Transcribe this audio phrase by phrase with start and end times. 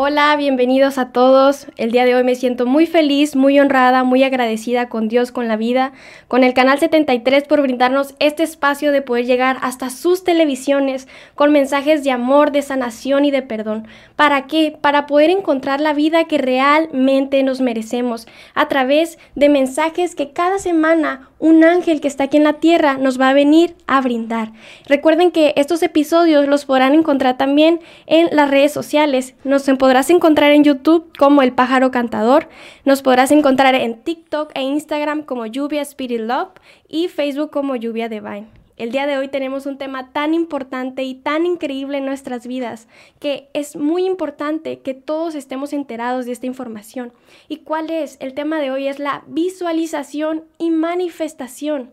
[0.00, 1.66] Hola, bienvenidos a todos.
[1.76, 5.48] El día de hoy me siento muy feliz, muy honrada, muy agradecida con Dios, con
[5.48, 5.90] la vida,
[6.28, 11.50] con el Canal 73 por brindarnos este espacio de poder llegar hasta sus televisiones con
[11.50, 13.88] mensajes de amor, de sanación y de perdón.
[14.14, 14.78] ¿Para qué?
[14.80, 20.60] Para poder encontrar la vida que realmente nos merecemos a través de mensajes que cada
[20.60, 24.52] semana un ángel que está aquí en la tierra nos va a venir a brindar.
[24.86, 29.34] Recuerden que estos episodios los podrán encontrar también en las redes sociales.
[29.44, 32.50] Nos podrás encontrar en YouTube como El Pájaro Cantador,
[32.84, 36.50] nos podrás encontrar en TikTok e Instagram como Lluvia Spirit Love
[36.88, 38.48] y Facebook como Lluvia Divine.
[38.76, 42.86] El día de hoy tenemos un tema tan importante y tan increíble en nuestras vidas
[43.18, 47.14] que es muy importante que todos estemos enterados de esta información.
[47.48, 48.18] ¿Y cuál es?
[48.20, 51.92] El tema de hoy es la visualización y manifestación.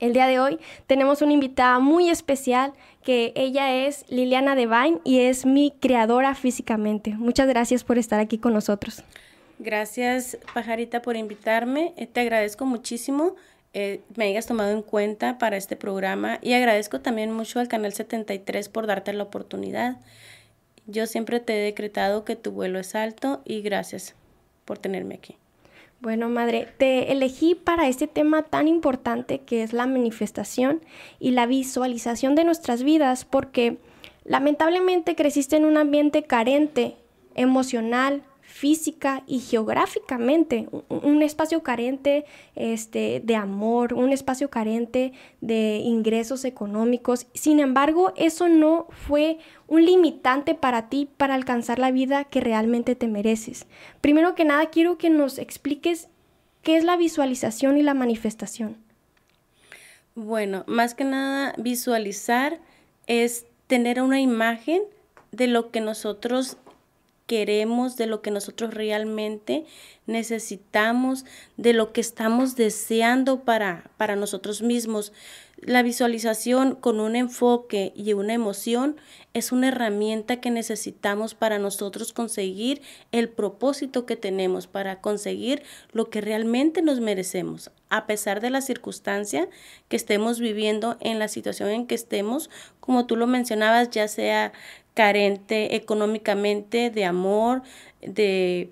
[0.00, 2.72] El día de hoy tenemos una invitada muy especial
[3.08, 7.12] que ella es Liliana Devine y es mi creadora físicamente.
[7.12, 9.02] Muchas gracias por estar aquí con nosotros.
[9.58, 11.94] Gracias, Pajarita, por invitarme.
[11.96, 13.34] Eh, te agradezco muchísimo.
[13.72, 17.94] Eh, me hayas tomado en cuenta para este programa y agradezco también mucho al Canal
[17.94, 19.96] 73 por darte la oportunidad.
[20.86, 24.16] Yo siempre te he decretado que tu vuelo es alto y gracias
[24.66, 25.38] por tenerme aquí.
[26.00, 30.80] Bueno, madre, te elegí para este tema tan importante que es la manifestación
[31.18, 33.78] y la visualización de nuestras vidas porque
[34.24, 36.96] lamentablemente creciste en un ambiente carente
[37.34, 38.22] emocional,
[38.58, 42.24] física y geográficamente, un, espacio carente
[42.56, 47.28] este, de amor, un espacio carente de ingresos económicos.
[47.34, 52.96] Sin embargo, eso no fue un limitante para ti para alcanzar la vida que realmente
[52.96, 53.66] te mereces.
[54.00, 56.08] Primero que nada, quiero que nos expliques
[56.62, 58.76] qué es la visualización y la manifestación.
[60.16, 62.58] Bueno, más que nada, visualizar
[63.06, 64.82] es tener una imagen
[65.30, 66.56] de lo que nosotros
[67.28, 69.66] queremos, de lo que nosotros realmente
[70.06, 71.26] necesitamos,
[71.58, 75.12] de lo que estamos deseando para, para nosotros mismos.
[75.60, 78.96] La visualización con un enfoque y una emoción
[79.34, 82.80] es una herramienta que necesitamos para nosotros conseguir
[83.12, 85.62] el propósito que tenemos, para conseguir
[85.92, 89.48] lo que realmente nos merecemos, a pesar de la circunstancia
[89.88, 92.48] que estemos viviendo, en la situación en que estemos,
[92.80, 94.52] como tú lo mencionabas, ya sea
[94.98, 97.62] carente económicamente, de amor,
[98.02, 98.68] de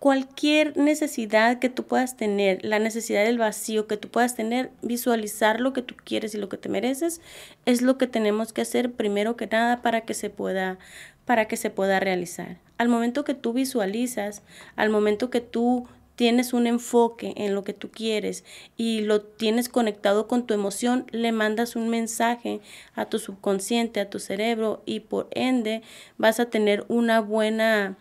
[0.00, 5.60] cualquier necesidad que tú puedas tener, la necesidad del vacío que tú puedas tener, visualizar
[5.60, 7.20] lo que tú quieres y lo que te mereces,
[7.66, 10.76] es lo que tenemos que hacer primero que nada para que se pueda
[11.24, 12.58] para que se pueda realizar.
[12.76, 14.42] Al momento que tú visualizas,
[14.74, 18.44] al momento que tú tienes un enfoque en lo que tú quieres
[18.76, 22.60] y lo tienes conectado con tu emoción, le mandas un mensaje
[22.94, 25.82] a tu subconsciente, a tu cerebro y por ende
[26.18, 27.96] vas a tener una buena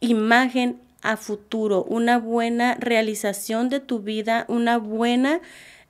[0.00, 5.40] imagen a futuro, una buena realización de tu vida, una buena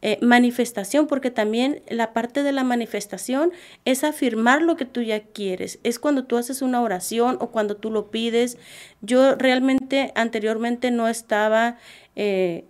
[0.07, 3.53] eh, manifestación, porque también la parte de la manifestación
[3.87, 5.79] es afirmar lo que tú ya quieres.
[5.83, 8.59] Es cuando tú haces una oración o cuando tú lo pides.
[9.01, 11.79] Yo realmente anteriormente no estaba...
[12.17, 12.67] Eh,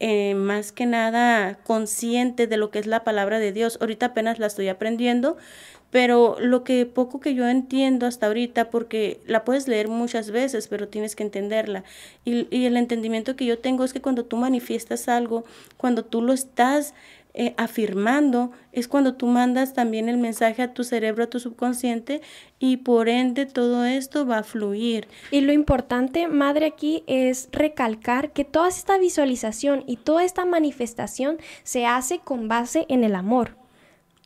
[0.00, 3.78] eh, más que nada consciente de lo que es la palabra de Dios.
[3.80, 5.36] Ahorita apenas la estoy aprendiendo,
[5.90, 10.68] pero lo que poco que yo entiendo hasta ahorita, porque la puedes leer muchas veces,
[10.68, 11.84] pero tienes que entenderla.
[12.24, 15.44] Y, y el entendimiento que yo tengo es que cuando tú manifiestas algo,
[15.76, 16.94] cuando tú lo estás
[17.40, 22.20] eh, afirmando, es cuando tú mandas también el mensaje a tu cerebro, a tu subconsciente,
[22.58, 25.06] y por ende todo esto va a fluir.
[25.30, 31.38] Y lo importante, madre, aquí es recalcar que toda esta visualización y toda esta manifestación
[31.62, 33.56] se hace con base en el amor.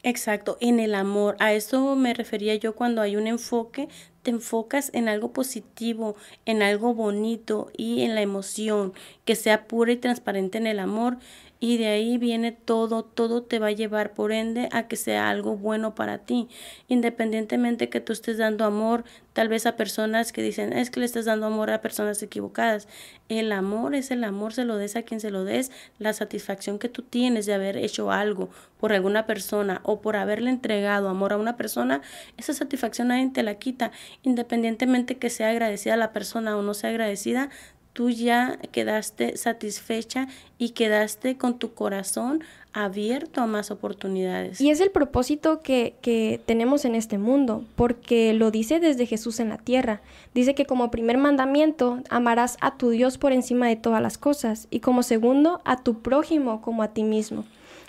[0.03, 1.37] Exacto, en el amor.
[1.39, 3.91] A eso me refería yo cuando hay un enfoque,
[4.23, 8.94] te enfocas en algo positivo, en algo bonito y en la emoción,
[9.27, 11.19] que sea pura y transparente en el amor
[11.62, 15.31] y de ahí viene todo, todo te va a llevar por ende a que sea
[15.31, 16.49] algo bueno para ti,
[16.88, 21.06] independientemente que tú estés dando amor tal vez a personas que dicen, es que le
[21.06, 22.88] estás dando amor a personas equivocadas.
[23.29, 25.70] El amor es el amor, se lo des a quien se lo des,
[26.00, 28.50] la satisfacción que tú tienes de haber hecho algo
[28.81, 32.03] por alguna persona o por haberle entregado amor a una persona,
[32.38, 33.93] esa satisfacción nadie te la quita,
[34.25, 37.50] independientemente que sea agradecida la persona o no sea agradecida,
[37.93, 40.29] tú ya quedaste satisfecha
[40.59, 42.43] y quedaste con tu corazón
[42.73, 44.61] abierto a más oportunidades.
[44.61, 49.41] Y es el propósito que, que, tenemos en este mundo, porque lo dice desde Jesús
[49.41, 50.00] en la tierra.
[50.33, 54.69] Dice que como primer mandamiento amarás a tu Dios por encima de todas las cosas
[54.71, 57.44] y como segundo a tu prójimo como a ti mismo.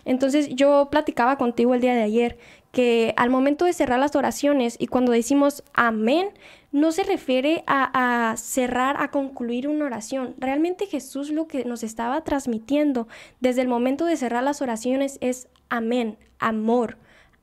[0.06, 2.38] Entonces yo platicaba contigo el día de ayer
[2.74, 6.30] que al momento de cerrar las oraciones y cuando decimos amén,
[6.74, 10.36] no se refiere a, cerrar, a concluir una oración.
[10.38, 13.08] Realmente Jesús lo que nos estaba transmitiendo
[13.40, 16.98] desde el momento de cerrar las oraciones es amén, amor,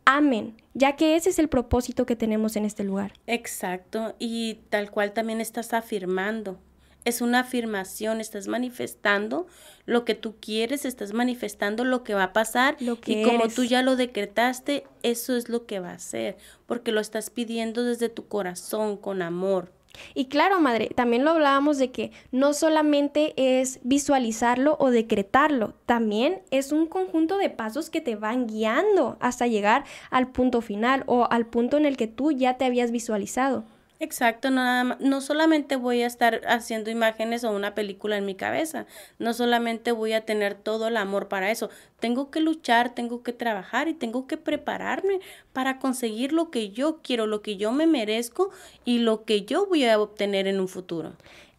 [0.05, 3.12] amén, ya que ese es el propósito que tenemos en este lugar.
[3.29, 6.59] Exacto, y tal cual también estás afirmando
[7.05, 9.47] es una afirmación, estás manifestando
[9.87, 13.49] lo que tú quieres, estás manifestando lo que va a pasar lo que y como
[13.49, 16.37] tú ya lo decretaste, eso es lo que va a ser,
[16.67, 19.73] porque lo estás pidiendo desde tu corazón con amor.
[20.14, 26.43] Y claro, madre, también lo hablábamos de que no solamente es visualizarlo o decretarlo, también
[26.50, 31.26] es un conjunto de pasos que te van guiando hasta llegar al punto final o
[31.31, 33.64] al punto en el que tú ya te habías visualizado.
[34.02, 38.35] Exacto, no, nada no solamente voy a estar haciendo imágenes o una película en mi
[38.35, 38.87] cabeza,
[39.19, 41.69] no solamente voy a tener todo el amor para eso,
[41.99, 45.20] tengo que luchar, tengo que trabajar y tengo que prepararme
[45.52, 48.49] para conseguir lo que yo quiero, lo que yo me merezco
[48.87, 51.12] y lo que yo voy a obtener en un futuro.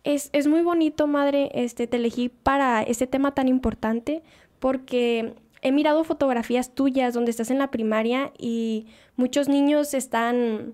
[0.04, 4.24] Es, es muy bonito, madre, este, te elegí para este tema tan importante
[4.60, 10.74] porque he mirado fotografías tuyas donde estás en la primaria y muchos niños están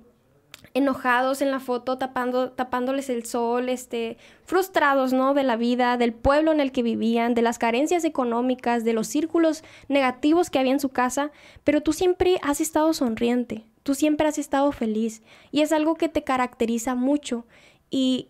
[0.77, 5.33] enojados en la foto, tapando, tapándoles el sol, este, frustrados, ¿no?
[5.33, 9.07] De la vida, del pueblo en el que vivían, de las carencias económicas, de los
[9.07, 11.31] círculos negativos que había en su casa,
[11.63, 16.09] pero tú siempre has estado sonriente, tú siempre has estado feliz y es algo que
[16.09, 17.45] te caracteriza mucho
[17.89, 18.27] y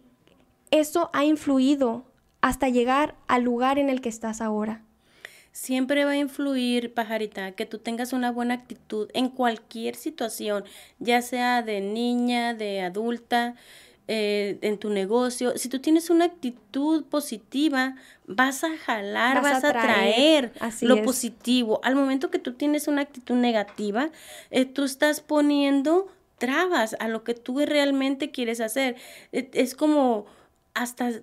[0.71, 2.05] eso ha influido
[2.41, 4.86] hasta llegar al lugar en el que estás ahora.
[5.57, 10.65] Siempre va a influir, pajarita, que tú tengas una buena actitud en cualquier situación,
[10.99, 13.55] ya sea de niña, de adulta,
[14.07, 15.57] eh, en tu negocio.
[15.57, 17.95] Si tú tienes una actitud positiva,
[18.27, 21.79] vas a jalar, vas, a traer, lo positivo.
[21.83, 24.11] Al momento que tú tienes una actitud negativa,
[24.51, 26.07] eh, tú estás poniendo
[26.37, 28.95] trabas a lo que tú realmente quieres hacer.
[29.31, 30.27] E, es como
[30.75, 31.13] hasta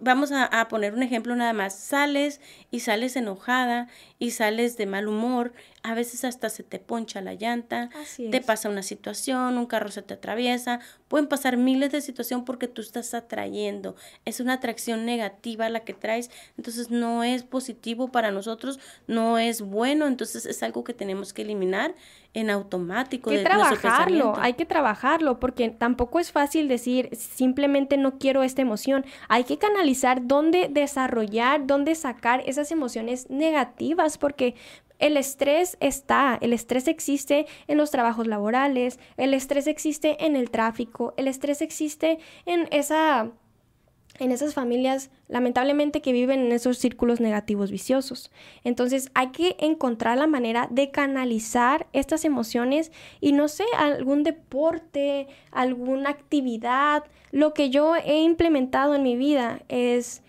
[0.00, 2.40] vamos a, poner un ejemplo nada más, sales
[2.70, 5.52] y sales enojada y sales de mal humor,
[5.82, 10.02] a veces hasta se te poncha la llanta, te pasa una situación, un carro se
[10.02, 15.68] te atraviesa, pueden pasar miles de situaciones porque tú estás atrayendo, es una atracción negativa
[15.68, 20.84] la que traes, entonces no es positivo para nosotros, no es bueno, entonces es algo
[20.84, 21.94] que tenemos que eliminar
[22.34, 23.30] en automático.
[23.30, 28.62] Hay que trabajarlo, hay que trabajarlo, porque tampoco es fácil decir simplemente no quiero esta
[28.62, 29.04] emoción.
[29.28, 34.54] Hay que canalizar dónde desarrollar, dónde sacar esas emociones negativas, porque
[34.98, 40.50] el estrés está, el estrés existe en los trabajos laborales, el estrés existe en el
[40.50, 43.30] tráfico, el estrés existe en esa
[44.18, 48.30] en esas familias lamentablemente que viven en esos círculos negativos viciosos.
[48.64, 55.28] Entonces hay que encontrar la manera de canalizar estas emociones y no sé, algún deporte,
[55.50, 57.04] alguna actividad.
[57.30, 60.22] Lo que yo he implementado en mi vida es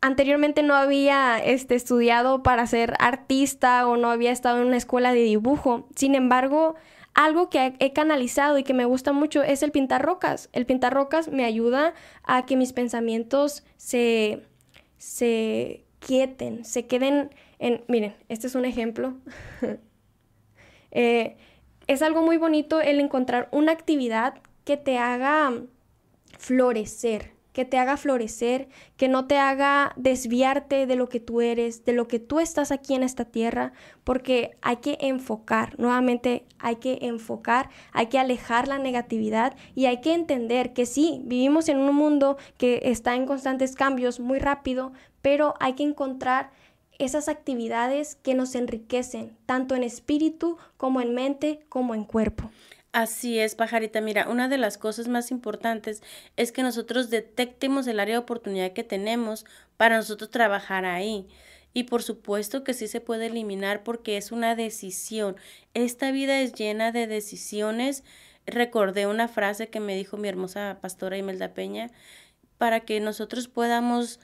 [0.00, 5.12] anteriormente no había este, estudiado para ser artista o no había estado en una escuela
[5.12, 5.86] de dibujo.
[5.94, 6.74] Sin embargo,
[7.24, 10.48] algo que he canalizado y que me gusta mucho es el pintar rocas.
[10.52, 11.94] El pintar rocas me ayuda
[12.24, 14.44] a que mis pensamientos se,
[14.96, 17.84] se quieten, se queden en...
[17.88, 19.14] Miren, este es un ejemplo.
[20.92, 21.36] Eh,
[21.86, 24.34] es algo muy bonito el encontrar una actividad
[24.64, 25.52] que te haga
[26.36, 31.84] florecer, que te haga florecer, que no te haga desviarte de lo que tú eres,
[31.84, 33.72] de lo que tú estás aquí en esta tierra,
[34.04, 40.00] porque hay que enfocar, nuevamente hay que enfocar, hay que alejar la negatividad y hay
[40.00, 44.92] que entender que sí, vivimos en un mundo que está en constantes cambios muy rápido,
[45.22, 46.50] pero hay que encontrar
[46.98, 52.50] esas actividades que nos enriquecen, tanto en espíritu como en mente como en cuerpo.
[52.92, 54.00] Así es, pajarita.
[54.00, 56.02] Mira, una de las cosas más importantes
[56.36, 59.44] es que nosotros detectemos el área de oportunidad que tenemos
[59.76, 61.28] para nosotros trabajar ahí.
[61.72, 65.36] Y por supuesto que sí se puede eliminar porque es una decisión.
[65.72, 68.02] Esta vida es llena de decisiones.
[68.44, 71.92] Recordé una frase que me dijo mi hermosa pastora Imelda Peña,
[72.58, 74.18] para que nosotros podamos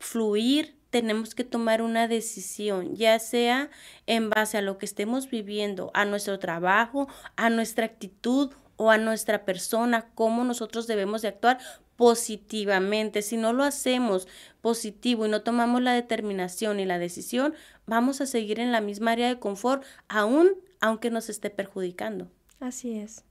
[0.00, 3.70] fluir tenemos que tomar una decisión, ya sea
[4.06, 8.98] en base a lo que estemos viviendo, a nuestro trabajo, a nuestra actitud o a
[8.98, 11.58] nuestra persona, cómo nosotros debemos de actuar
[11.96, 13.22] positivamente.
[13.22, 14.28] Si no lo hacemos
[14.60, 17.54] positivo y no tomamos la determinación y la decisión,
[17.86, 22.28] vamos a seguir en la misma área de confort, aún aunque nos esté perjudicando.
[22.60, 23.24] Así es.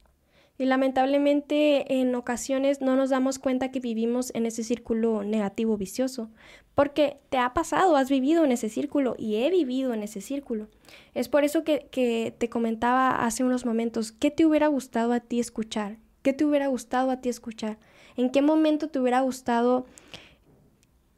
[0.58, 6.30] Y lamentablemente en ocasiones no nos damos cuenta que vivimos en ese círculo negativo vicioso,
[6.74, 10.68] porque te ha pasado, has vivido en ese círculo y he vivido en ese círculo.
[11.14, 15.40] Es por eso que, te comentaba hace unos momentos, ¿qué te hubiera gustado a ti
[15.40, 15.98] escuchar?
[16.22, 17.78] ¿Qué te hubiera gustado a ti escuchar?
[18.16, 19.86] ¿En qué momento te hubiera gustado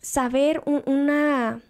[0.02, 1.62] saber una,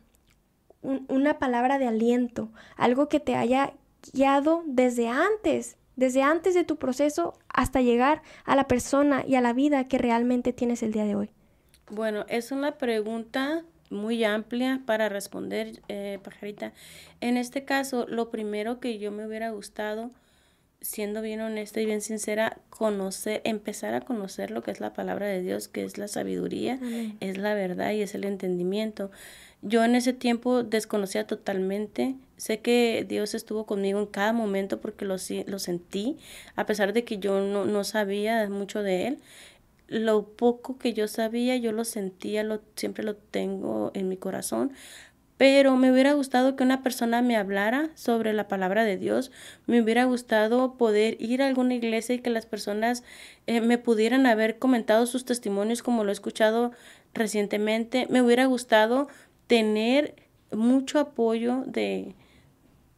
[0.81, 2.51] una palabra de aliento?
[2.77, 3.73] Algo que te haya
[4.13, 9.41] guiado desde antes, desde antes de tu proceso hasta llegar a la persona y a
[9.41, 11.29] la vida que realmente tienes el día de hoy.
[11.89, 16.71] Bueno, es una pregunta muy amplia para responder, eh, pajarita.
[17.19, 20.09] En este caso, lo primero que yo me hubiera gustado,
[20.81, 25.27] siendo bien honesta y bien sincera, conocer, empezar a conocer lo que es la palabra
[25.27, 26.79] de Dios, que es la sabiduría,
[27.19, 29.11] es la verdad y es el entendimiento.
[29.61, 35.03] Yo en ese tiempo desconocía totalmente, sé que Dios estuvo conmigo en cada momento porque
[35.03, 35.17] lo,
[35.47, 36.17] lo sentí,
[36.55, 39.19] a pesar de que yo no, no sabía mucho de Él,
[39.89, 44.71] lo poco que yo sabía, yo lo sentía, lo, siempre lo tengo en mi corazón,
[45.39, 49.31] pero me hubiera gustado que una persona me hablara sobre la palabra de Dios,
[49.67, 53.05] me hubiera gustado poder ir a alguna iglesia y que las personas
[53.47, 56.73] eh, me pudieran haber comentado sus testimonios como lo he escuchado
[57.13, 59.07] recientemente, me hubiera gustado
[59.47, 60.13] tener
[60.51, 62.15] mucho apoyo de,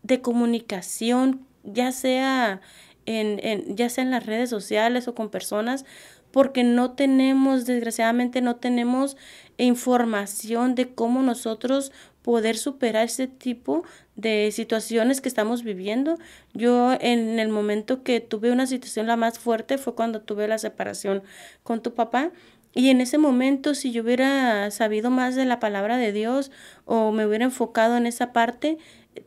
[0.02, 2.60] de comunicación, ya sea
[3.06, 5.86] en, en, ya sea en las redes sociales o con personas,
[6.32, 9.18] porque no tenemos, desgraciadamente, no tenemos
[9.58, 11.92] información de cómo nosotros
[12.22, 13.84] poder superar ese tipo
[14.16, 16.18] de situaciones que estamos viviendo.
[16.54, 20.58] Yo en el momento que tuve una situación la más fuerte fue cuando tuve la
[20.58, 21.24] separación
[21.64, 22.32] con tu papá.
[22.74, 26.52] Y en ese momento, si yo hubiera sabido más de la palabra de Dios
[26.86, 28.78] o me hubiera enfocado en esa parte,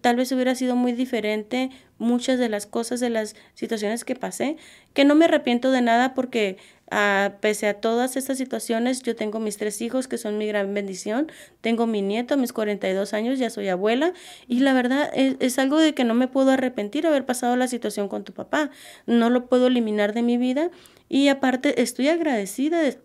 [0.01, 4.57] tal vez hubiera sido muy diferente muchas de las cosas, de las situaciones que pasé,
[4.95, 6.57] que no me arrepiento de nada porque
[6.91, 10.73] a, pese a todas estas situaciones, yo tengo mis tres hijos que son mi gran
[10.75, 14.13] bendición, tengo mi nieto mis 42 años, ya soy abuela.
[14.49, 17.69] Y la verdad es, es algo de que no me puedo arrepentir haber pasado la
[17.69, 18.71] situación con tu papá,
[19.07, 20.71] no lo puedo eliminar de mi vida.
[21.09, 22.99] Y aparte estoy agradecida de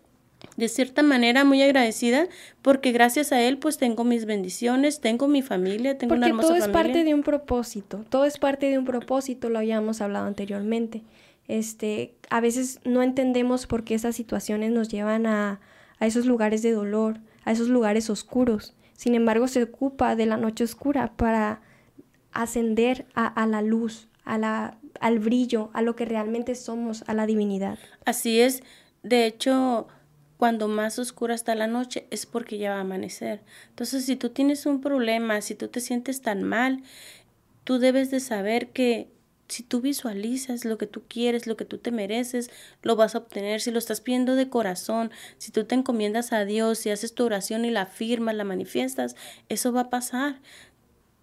[0.57, 2.27] de cierta manera muy agradecida
[2.61, 6.57] porque gracias a él pues tengo mis bendiciones, tengo mi familia, tengo una hermosa todo
[6.57, 11.01] es parte de un propósito, todo es parte de un propósito, lo habíamos hablado anteriormente.
[11.49, 15.59] Este, a veces no entendemos por qué esas situaciones nos llevan a,
[15.99, 18.75] a esos lugares de dolor, a esos lugares oscuros.
[18.93, 21.61] Sin embargo, se ocupa de la noche oscura para
[22.31, 27.25] ascender a, la luz, a la, al brillo, a lo que realmente somos, a la
[27.25, 27.79] divinidad.
[28.05, 28.61] Así es.
[29.01, 29.87] De hecho,
[30.37, 33.41] cuando más oscura está la noche es porque ya va a amanecer.
[33.69, 36.83] Entonces, si tú tienes un problema, si tú te sientes tan mal,
[37.63, 39.09] tú debes de saber que
[39.49, 42.51] si tú visualizas lo que tú quieres, lo que tú te mereces,
[42.83, 43.61] lo vas a obtener.
[43.61, 47.25] Si lo estás pidiendo de corazón, si tú te encomiendas a Dios, si haces tu
[47.25, 49.15] oración y la firmas, la manifiestas,
[49.49, 50.39] eso va a pasar.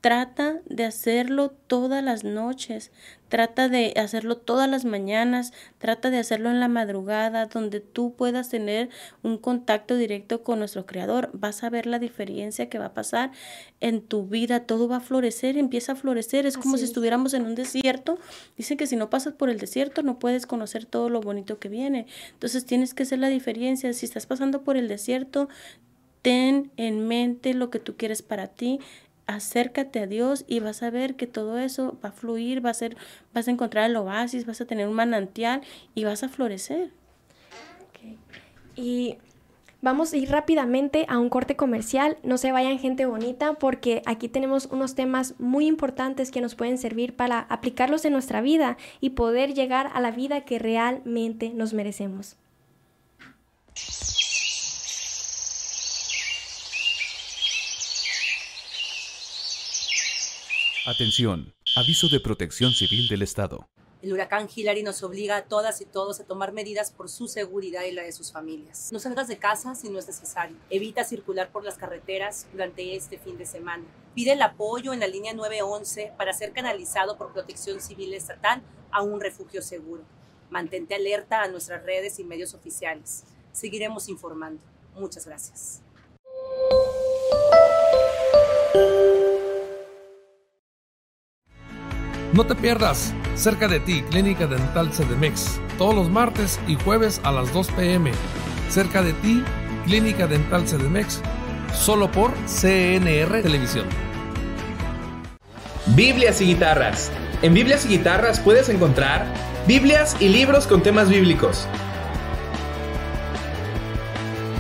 [0.07, 2.93] Trata de hacerlo todas las noches,
[3.29, 8.49] trata de hacerlo todas las mañanas, trata de hacerlo en la madrugada, donde tú puedas
[8.49, 8.89] tener
[9.25, 11.31] un contacto directo con nuestro Creador.
[11.33, 13.33] Vas a ver la diferencia que va a pasar
[13.81, 17.45] en tu vida, todo va a florecer, empieza a florecer, es como si estuviéramos en
[17.45, 18.17] un desierto.
[18.57, 21.69] Dicen que si no pasas por el desierto no puedes conocer todo lo bonito que
[21.69, 22.07] viene.
[22.31, 23.93] Entonces tienes que hacer la diferencia.
[23.93, 25.49] Si estás pasando por el desierto,
[26.27, 28.81] ten en mente lo que tú quieres para ti,
[29.27, 32.75] acércate a Dios y vas a ver que todo eso va a fluir, va a
[32.75, 32.97] ser,
[33.35, 35.63] vas a encontrar el oasis, vas a tener un manantial
[35.95, 36.91] y vas a florecer.
[38.77, 39.17] Y
[39.83, 42.19] vamos a ir rápidamente a un corte comercial.
[42.23, 46.79] No se vayan gente bonita porque aquí tenemos unos temas muy importantes que nos pueden
[46.79, 51.73] servir para aplicarlos en nuestra vida y poder llegar a la vida que realmente nos
[51.73, 52.37] merecemos.
[60.87, 63.69] Atención, aviso de protección civil del Estado.
[64.03, 67.83] El huracán Hillary nos obliga a todas y todos a tomar medidas por su seguridad
[67.83, 68.91] y la de sus familias.
[68.93, 70.57] No salgas de casa si no es necesario.
[70.71, 73.83] Evita circular por las carreteras durante este fin de semana.
[74.15, 78.63] Pide el apoyo en la línea 911 para ser canalizado por Protección Civil Estatal
[78.93, 80.05] a un refugio seguro.
[80.51, 83.25] Mantente alerta a nuestras redes y medios oficiales.
[83.51, 84.63] Seguiremos informando.
[84.95, 85.83] Muchas gracias.
[92.37, 97.33] No te pierdas, cerca de ti, Clínica Dental CDMX, todos los martes y jueves a
[97.33, 98.13] las 2 pm.
[98.69, 99.43] Cerca de ti,
[99.87, 101.23] Clínica Dental CDMX,
[101.73, 103.87] solo por CNR Televisión.
[105.95, 107.11] Biblias y guitarras.
[107.41, 109.25] En Biblias y guitarras puedes encontrar
[109.67, 111.67] Biblias y libros con temas bíblicos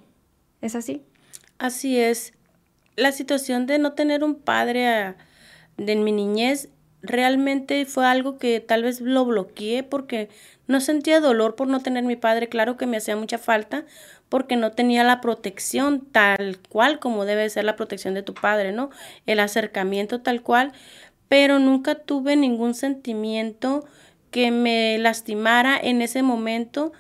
[0.62, 1.04] ¿Es así?
[1.58, 2.34] Así es.
[2.96, 5.16] La situación de no tener un padre ah,
[5.78, 6.70] en mi niñez
[7.02, 10.30] realmente fue algo que tal vez lo bloqueé porque
[10.68, 12.50] no sentía dolor por no tener mi padre.
[12.50, 13.86] Claro que me hacía mucha falta
[14.30, 18.72] porque no tenía la protección tal cual como debe ser la protección de tu padre,
[18.72, 18.90] ¿no?
[19.26, 20.74] El acercamiento tal cual,
[21.28, 23.86] pero nunca tuve ningún sentimiento
[24.32, 26.92] que me lastimara en ese momento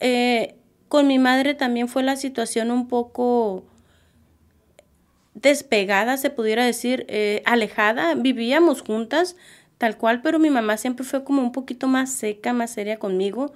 [0.00, 0.56] eh,
[0.88, 3.64] con mi madre también fue la situación un poco
[5.34, 8.14] despegada, se pudiera decir, eh, alejada.
[8.14, 9.36] Vivíamos juntas,
[9.78, 13.52] tal cual, pero mi mamá siempre fue como un poquito más seca, más seria conmigo.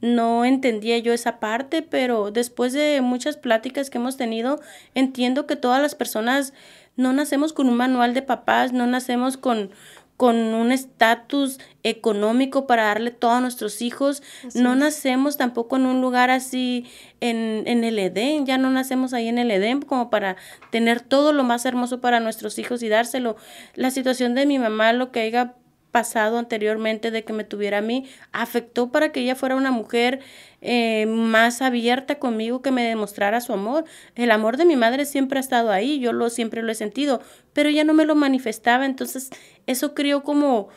[0.00, 4.60] No entendía yo esa parte, pero después de muchas pláticas que hemos tenido,
[4.94, 6.52] entiendo que todas las personas
[6.96, 9.70] no nacemos con un manual de papás, no nacemos con,
[10.16, 14.22] con un estatus económico para darle todo a nuestros hijos.
[14.54, 16.86] no nacemos tampoco en un lugar así
[17.20, 20.36] en, en, el Edén, ya no nacemos ahí en el Edén como para
[20.70, 23.36] tener todo lo más hermoso para nuestros hijos y dárselo.
[23.74, 25.54] La situación de mi mamá, lo que haya
[25.96, 30.20] pasado anteriormente de que me tuviera a mí, afectó para que ella fuera una mujer
[30.60, 33.86] eh, más abierta conmigo, que me demostrara su amor.
[34.14, 37.22] El amor de mi madre siempre ha estado ahí, yo lo siempre lo he sentido,
[37.54, 39.30] pero ella no me lo manifestaba, entonces
[39.66, 40.68] eso creó como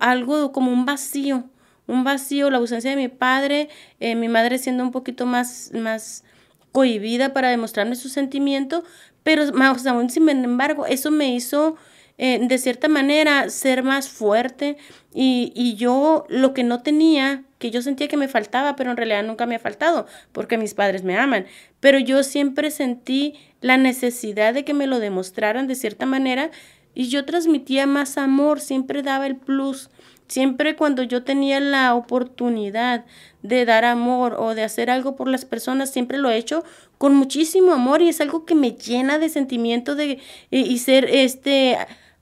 [0.00, 1.44] algo, como un vacío,
[1.86, 3.68] un vacío, la ausencia de mi padre,
[4.00, 6.24] eh, mi madre siendo un poquito más, más
[6.72, 8.82] cohibida para demostrarme su sentimiento,
[9.22, 11.76] pero más aún sin embargo, eso me hizo
[12.18, 14.76] eh, de cierta manera ser más fuerte
[15.12, 18.96] y, y yo lo que no tenía, que yo sentía que me faltaba, pero en
[18.96, 21.46] realidad nunca me ha faltado, porque mis padres me aman,
[21.80, 26.50] pero yo siempre sentí la necesidad de que me lo demostraran de cierta manera
[26.94, 29.90] y yo transmitía más amor, siempre daba el plus.
[30.28, 33.04] Siempre cuando yo tenía la oportunidad
[33.42, 36.64] de dar amor o de hacer algo por las personas, siempre lo he hecho
[36.98, 40.18] con muchísimo amor y es algo que me llena de sentimiento de
[40.50, 41.76] y, y ser este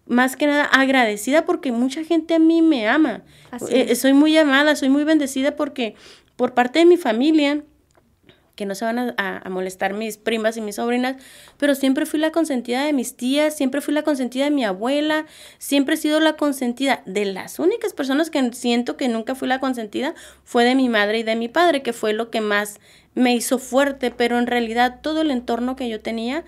[0.06, 3.22] más que nada agradecida porque mucha gente a mí me ama.
[3.70, 5.94] Eh, soy muy amada, soy muy bendecida porque
[6.36, 7.62] por parte de mi familia,
[8.54, 11.16] que no se van a, a, molestar mis primas y mis sobrinas,
[11.56, 15.26] pero siempre fui la consentida de mis tías, siempre fui la consentida de mi abuela,
[15.58, 17.02] siempre he sido la consentida.
[17.06, 20.14] De las únicas personas que siento que nunca fui la consentida
[20.44, 22.78] fue de mi madre y de mi padre, que fue lo que más
[23.14, 26.44] me hizo fuerte, pero en realidad todo el entorno que yo tenía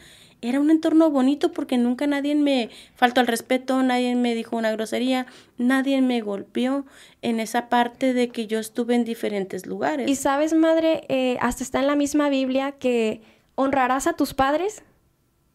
[0.48, 4.70] era un entorno bonito porque nunca nadie me faltó al respeto, nadie me dijo una
[4.72, 5.26] grosería,
[5.58, 6.86] nadie me golpeó
[7.22, 10.08] en esa parte de que yo estuve en diferentes lugares.
[10.08, 13.22] Y sabes, madre, eh, hasta está en la misma Biblia que
[13.54, 14.82] honrarás a tus padres.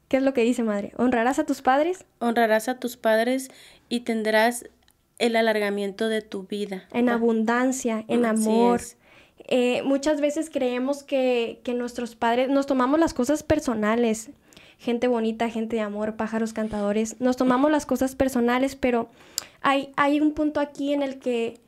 [0.08, 0.92] ¿Qué es lo que dice, madre?
[0.98, 2.06] ¿Honrarás a tus padres?
[2.20, 3.50] Honrarás a tus padres
[3.88, 4.66] y tendrás
[5.20, 6.88] el alargamiento de tu vida.
[6.92, 8.82] En abundancia, en amor.
[9.48, 14.32] Eh, muchas veces creemos que, que nuestros padres nos tomamos las cosas personales
[14.82, 17.22] gente bonita, gente de amor, pájaros cantadores.
[17.22, 19.10] Nos tomamos las cosas personales, pero
[19.62, 21.62] hay, hay un punto aquí en el que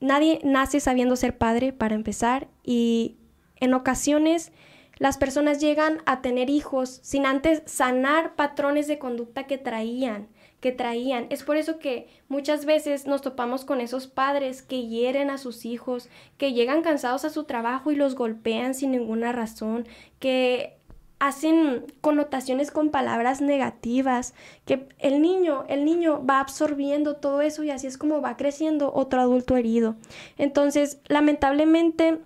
[0.00, 3.16] nadie nace sabiendo ser padre, para empezar, y
[3.56, 4.52] en ocasiones
[4.98, 10.28] las personas llegan a tener hijos sin antes sanar patrones de conducta que traían
[10.64, 11.26] que traían.
[11.28, 15.66] Es por eso que muchas veces nos topamos con esos padres que hieren a sus
[15.66, 19.86] hijos, que llegan cansados a su trabajo y los golpean sin ninguna razón,
[20.20, 20.78] que
[21.18, 24.34] hacen connotaciones con palabras negativas,
[24.66, 28.92] que el niño, el niño va absorbiendo todo eso y así es como va creciendo
[28.94, 29.96] otro adulto herido.
[30.36, 32.18] Entonces, lamentablemente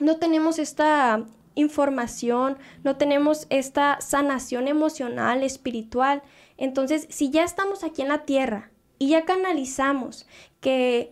[0.00, 6.22] no tenemos esta información, no tenemos esta sanación emocional, espiritual
[6.56, 10.26] entonces, si ya estamos aquí en la tierra y ya canalizamos
[10.60, 11.10] que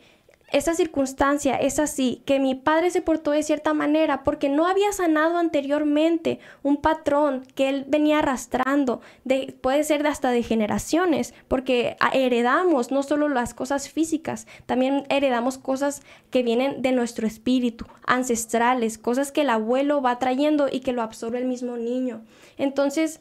[0.54, 4.92] esa circunstancia es así, que mi padre se portó de cierta manera porque no había
[4.92, 11.96] sanado anteriormente un patrón que él venía arrastrando, de, puede ser hasta de generaciones, porque
[12.12, 18.96] heredamos no solo las cosas físicas, también heredamos cosas que vienen de nuestro espíritu, ancestrales,
[18.96, 22.22] cosas que el abuelo va trayendo y que lo absorbe el mismo niño.
[22.58, 23.20] Entonces,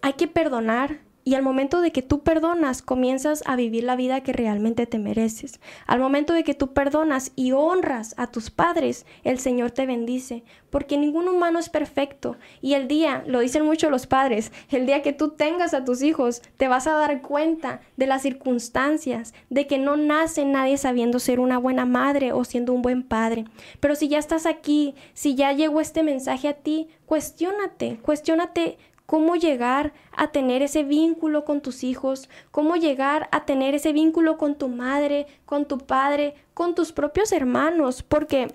[0.00, 4.22] hay que perdonar, y al momento de que tú perdonas, comienzas a vivir la vida
[4.22, 5.60] que realmente te mereces.
[5.86, 10.42] Al momento de que tú perdonas y honras a tus padres, el Señor te bendice,
[10.70, 12.38] porque ningún humano es perfecto.
[12.62, 16.00] Y el día, lo dicen mucho los padres, el día que tú tengas a tus
[16.00, 21.18] hijos, te vas a dar cuenta de las circunstancias, de que no nace nadie sabiendo
[21.18, 23.44] ser una buena madre o siendo un buen padre.
[23.80, 29.36] Pero si ya estás aquí, si ya llegó este mensaje a ti, cuestiónate, cuestiónate cómo
[29.36, 34.54] llegar a tener ese vínculo con tus hijos, cómo llegar a tener ese vínculo con
[34.54, 38.48] tu madre, con tu padre, con tus propios hermanos, porque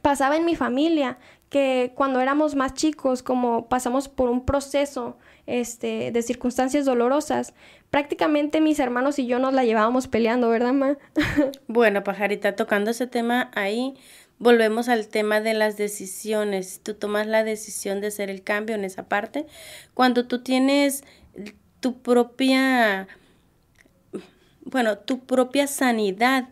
[0.00, 6.12] pasaba en mi familia que cuando éramos más chicos, como pasamos por un proceso este,
[6.12, 7.52] de circunstancias dolorosas,
[7.90, 10.98] prácticamente mis hermanos y yo nos la llevábamos peleando, ¿verdad, Ma?
[11.66, 13.94] bueno, pajarita, tocando ese tema ahí,
[14.38, 16.80] volvemos al tema de las decisiones.
[16.82, 19.46] Tú tomas la decisión de hacer el cambio en esa parte.
[19.94, 21.04] Cuando tú tienes
[21.80, 23.08] tu propia,
[24.64, 26.48] bueno, tu propia sanidad,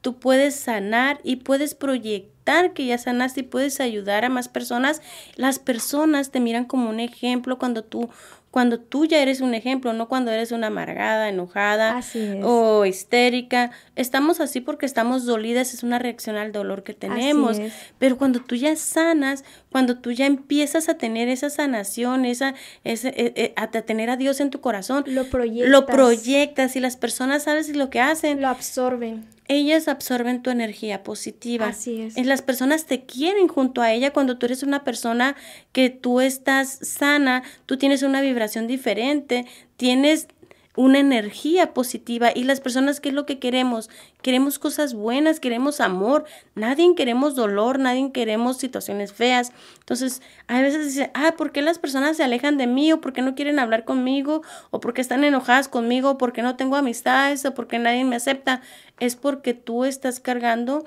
[0.00, 5.02] tú puedes sanar y puedes proyectar que ya sanaste y puedes ayudar a más personas.
[5.34, 8.08] Las personas te miran como un ejemplo cuando tú
[8.56, 12.00] cuando tú ya eres un ejemplo, no cuando eres una amargada, enojada
[12.42, 13.70] o histérica.
[13.96, 17.60] Estamos así porque estamos dolidas, es una reacción al dolor que tenemos.
[17.98, 23.08] Pero cuando tú ya sanas, cuando tú ya empiezas a tener esa sanación, esa, ese,
[23.08, 25.70] eh, eh, a tener a Dios en tu corazón, lo proyectas.
[25.70, 28.40] Lo proyectas y las personas, ¿sabes lo que hacen?
[28.40, 31.68] Lo absorben ellas absorben tu energía positiva.
[31.68, 32.16] Así es.
[32.26, 35.36] Las personas te quieren junto a ella cuando tú eres una persona
[35.72, 40.28] que tú estás sana, tú tienes una vibración diferente, tienes
[40.76, 43.90] una energía positiva y las personas, ¿qué es lo que queremos?
[44.22, 49.52] Queremos cosas buenas, queremos amor, nadie queremos dolor, nadie queremos situaciones feas.
[49.80, 52.92] Entonces, a veces dicen, ah, ¿por qué las personas se alejan de mí?
[52.92, 54.42] ¿O por qué no quieren hablar conmigo?
[54.70, 56.10] ¿O por qué están enojadas conmigo?
[56.10, 57.44] ¿O por qué no tengo amistades?
[57.46, 58.60] ¿O por qué nadie me acepta?
[59.00, 60.84] Es porque tú estás cargando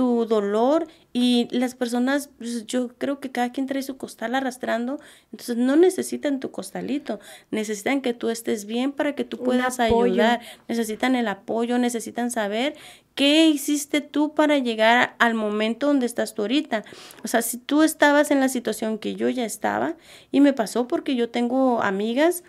[0.00, 4.98] tu dolor y las personas, pues, yo creo que cada quien trae su costal arrastrando,
[5.30, 10.40] entonces no necesitan tu costalito, necesitan que tú estés bien para que tú puedas ayudar,
[10.68, 12.76] necesitan el apoyo, necesitan saber
[13.14, 16.82] qué hiciste tú para llegar al momento donde estás tú ahorita.
[17.22, 19.96] O sea, si tú estabas en la situación que yo ya estaba
[20.32, 22.42] y me pasó porque yo tengo amigas,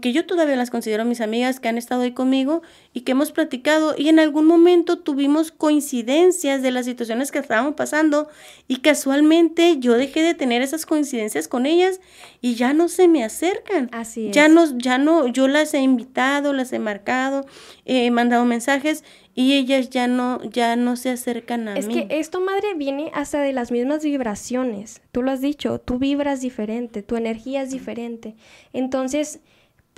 [0.00, 2.62] que yo todavía las considero mis amigas que han estado ahí conmigo
[2.92, 7.74] y que hemos platicado y en algún momento tuvimos coincidencias de las situaciones que estábamos
[7.74, 8.28] pasando
[8.68, 12.00] y casualmente yo dejé de tener esas coincidencias con ellas
[12.40, 13.88] y ya no se me acercan.
[13.92, 14.34] Así es.
[14.34, 17.46] Ya no, ya no, yo las he invitado, las he marcado,
[17.84, 21.78] he mandado mensajes y ellas ya no, ya no se acercan a mí.
[21.78, 25.00] Es que esto, madre, viene hasta de las mismas vibraciones.
[25.12, 28.34] Tú lo has dicho, tú vibras diferente, tu energía es diferente.
[28.72, 29.40] Entonces,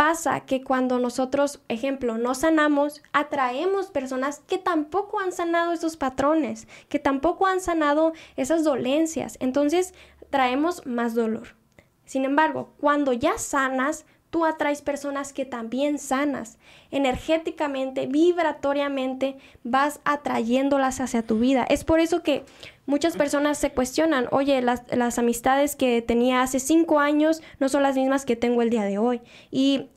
[0.03, 6.67] pasa que cuando nosotros, ejemplo, no sanamos, atraemos personas que tampoco han sanado esos patrones,
[6.89, 9.37] que tampoco han sanado esas dolencias.
[9.39, 9.95] Entonces,
[10.29, 11.55] traemos más dolor.
[12.05, 16.59] Sin embargo, cuando ya sanas, tú atraes personas que también sanas.
[16.91, 21.65] Energéticamente, vibratoriamente, vas atrayéndolas hacia tu vida.
[21.69, 22.45] Es por eso que
[22.87, 27.85] muchas personas se cuestionan, oye, las, las amistades que tenía hace cinco años no son
[27.85, 29.21] las mismas que tengo el día de hoy.
[29.51, 29.91] Y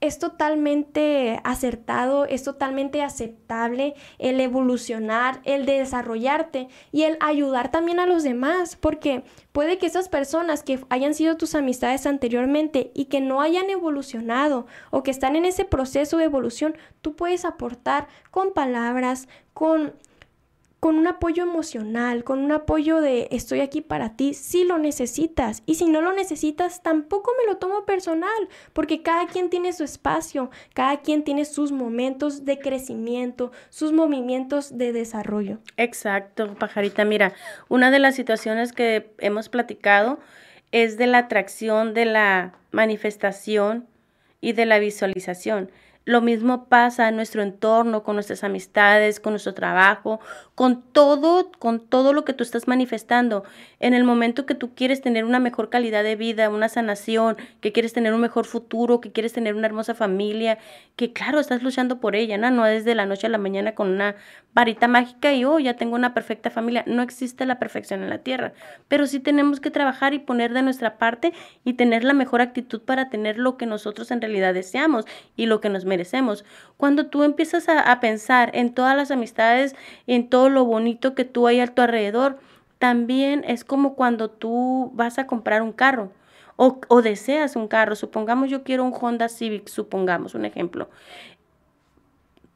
[0.00, 8.06] es totalmente acertado, es totalmente aceptable el evolucionar, el desarrollarte y el ayudar también a
[8.06, 13.20] los demás, porque puede que esas personas que hayan sido tus amistades anteriormente y que
[13.20, 18.52] no hayan evolucionado o que están en ese proceso de evolución, tú puedes aportar con
[18.52, 19.94] palabras, con
[20.80, 25.62] con un apoyo emocional, con un apoyo de estoy aquí para ti, si lo necesitas.
[25.66, 29.82] Y si no lo necesitas, tampoco me lo tomo personal, porque cada quien tiene su
[29.82, 35.58] espacio, cada quien tiene sus momentos de crecimiento, sus movimientos de desarrollo.
[35.76, 37.04] Exacto, pajarita.
[37.04, 37.32] Mira,
[37.68, 40.20] una de las situaciones que hemos platicado
[40.70, 43.86] es de la atracción, de la manifestación
[44.40, 45.70] y de la visualización.
[46.08, 50.20] Lo mismo pasa en nuestro entorno, con nuestras amistades, con nuestro trabajo,
[50.54, 53.44] con todo, con todo lo que tú estás manifestando.
[53.78, 57.72] En el momento que tú quieres tener una mejor calidad de vida, una sanación, que
[57.72, 60.56] quieres tener un mejor futuro, que quieres tener una hermosa familia,
[60.96, 62.50] que claro, estás luchando por ella, ¿no?
[62.50, 64.16] No desde la noche a la mañana con una
[64.54, 66.84] varita mágica y oh, ya tengo una perfecta familia.
[66.86, 68.54] No existe la perfección en la tierra,
[68.88, 71.34] pero sí tenemos que trabajar y poner de nuestra parte
[71.66, 75.04] y tener la mejor actitud para tener lo que nosotros en realidad deseamos
[75.36, 75.97] y lo que nos merecemos
[76.76, 79.74] cuando tú empiezas a, pensar en todas las amistades,
[80.06, 82.38] en todo lo bonito que tú hay a tu alrededor,
[82.78, 86.12] también es como cuando tú vas a comprar un carro.
[86.56, 90.88] O, o, deseas un carro, supongamos yo quiero un Honda Civic, supongamos un ejemplo.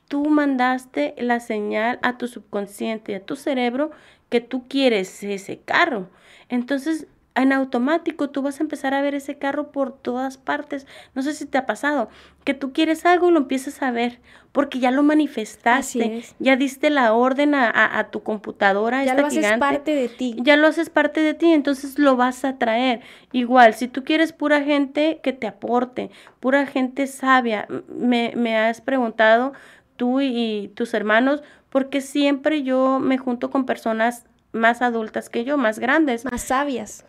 [0.09, 3.93] Tú mandaste la señal a tu subconsciente, a tu cerebro,
[4.29, 6.09] que tú quieres ese carro.
[6.49, 10.87] Entonces en automático tú vas a empezar a ver ese carro por todas partes.
[11.15, 12.09] No sé si te ha pasado,
[12.45, 14.21] que tú quieres algo y lo empiezas a ver,
[14.53, 19.05] porque ya lo manifestaste, ya diste la orden a, tu computadora.
[19.05, 20.37] Ya lo haces parte de ti.
[20.39, 23.01] Ya lo haces parte de ti, entonces lo vas a traer.
[23.33, 28.81] Igual, si tú quieres pura gente que te aporte, pura gente sabia, me, me has
[28.83, 29.53] preguntado
[29.97, 35.45] tú y, y tus hermanos, porque siempre yo me junto con personas más adultas que
[35.45, 36.27] yo, más grandes.
[36.27, 37.07] Más sabias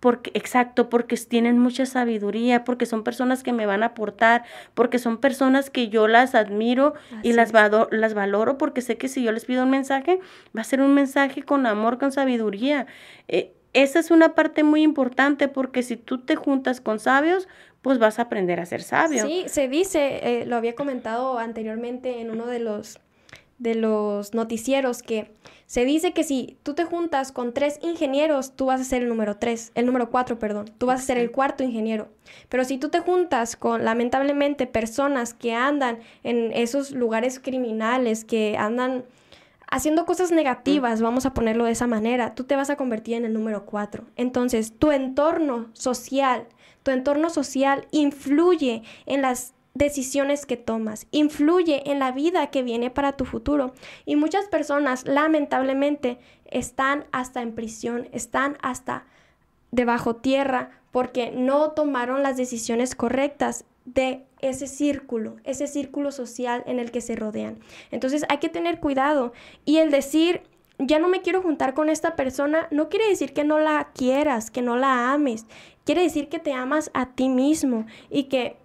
[0.00, 4.98] porque, exacto, porque tienen mucha sabiduría, porque son personas que me van a aportar, porque
[4.98, 7.52] son personas que yo las admiro y las,
[7.90, 10.20] las valoro, porque sé que si yo les pido un mensaje,
[10.56, 12.86] va a ser un mensaje con amor, con sabiduría.
[13.28, 17.48] Eh, esa es una parte muy importante porque si tú te juntas con sabios,
[17.82, 19.26] pues vas a aprender a ser sabio.
[19.26, 23.00] Sí, se dice, eh, lo había comentado anteriormente en uno de los,
[23.58, 25.30] de los noticieros, que
[25.66, 29.08] se dice que si tú te juntas con tres ingenieros, tú vas a ser el
[29.08, 32.08] número tres, el número cuatro, perdón, tú vas a ser el cuarto ingeniero.
[32.48, 38.56] Pero si tú te juntas con, lamentablemente, personas que andan en esos lugares criminales, que
[38.56, 39.04] andan
[39.68, 43.24] haciendo cosas negativas, vamos a ponerlo de esa manera, tú te vas a convertir en
[43.24, 44.04] el número cuatro.
[44.14, 46.46] Entonces, tu entorno social,
[46.84, 52.90] tu entorno social influye en las decisiones que tomas, influye en la vida que viene
[52.90, 53.74] para tu futuro.
[54.06, 59.04] Y muchas personas lamentablemente están hasta en prisión, están hasta
[59.72, 66.78] debajo tierra porque no tomaron las decisiones correctas de ese círculo, ese círculo social en
[66.78, 67.58] el que se rodean.
[67.90, 69.34] Entonces hay que tener cuidado
[69.66, 70.42] y el decir,
[70.78, 74.50] ya no me quiero juntar con esta persona, no quiere decir que no la quieras,
[74.50, 75.44] que no la ames,
[75.84, 78.56] quiere decir que te amas a ti mismo y que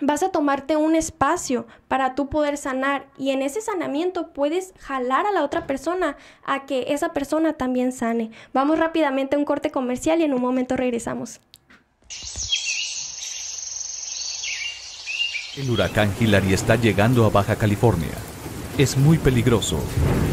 [0.00, 5.26] vas a tomarte un espacio para tú poder sanar y en ese sanamiento puedes jalar
[5.26, 8.30] a la otra persona a que esa persona también sane.
[8.52, 11.40] Vamos rápidamente a un corte comercial y en un momento regresamos.
[15.56, 18.12] El huracán Hillary está llegando a Baja California.
[18.76, 19.78] Es muy peligroso.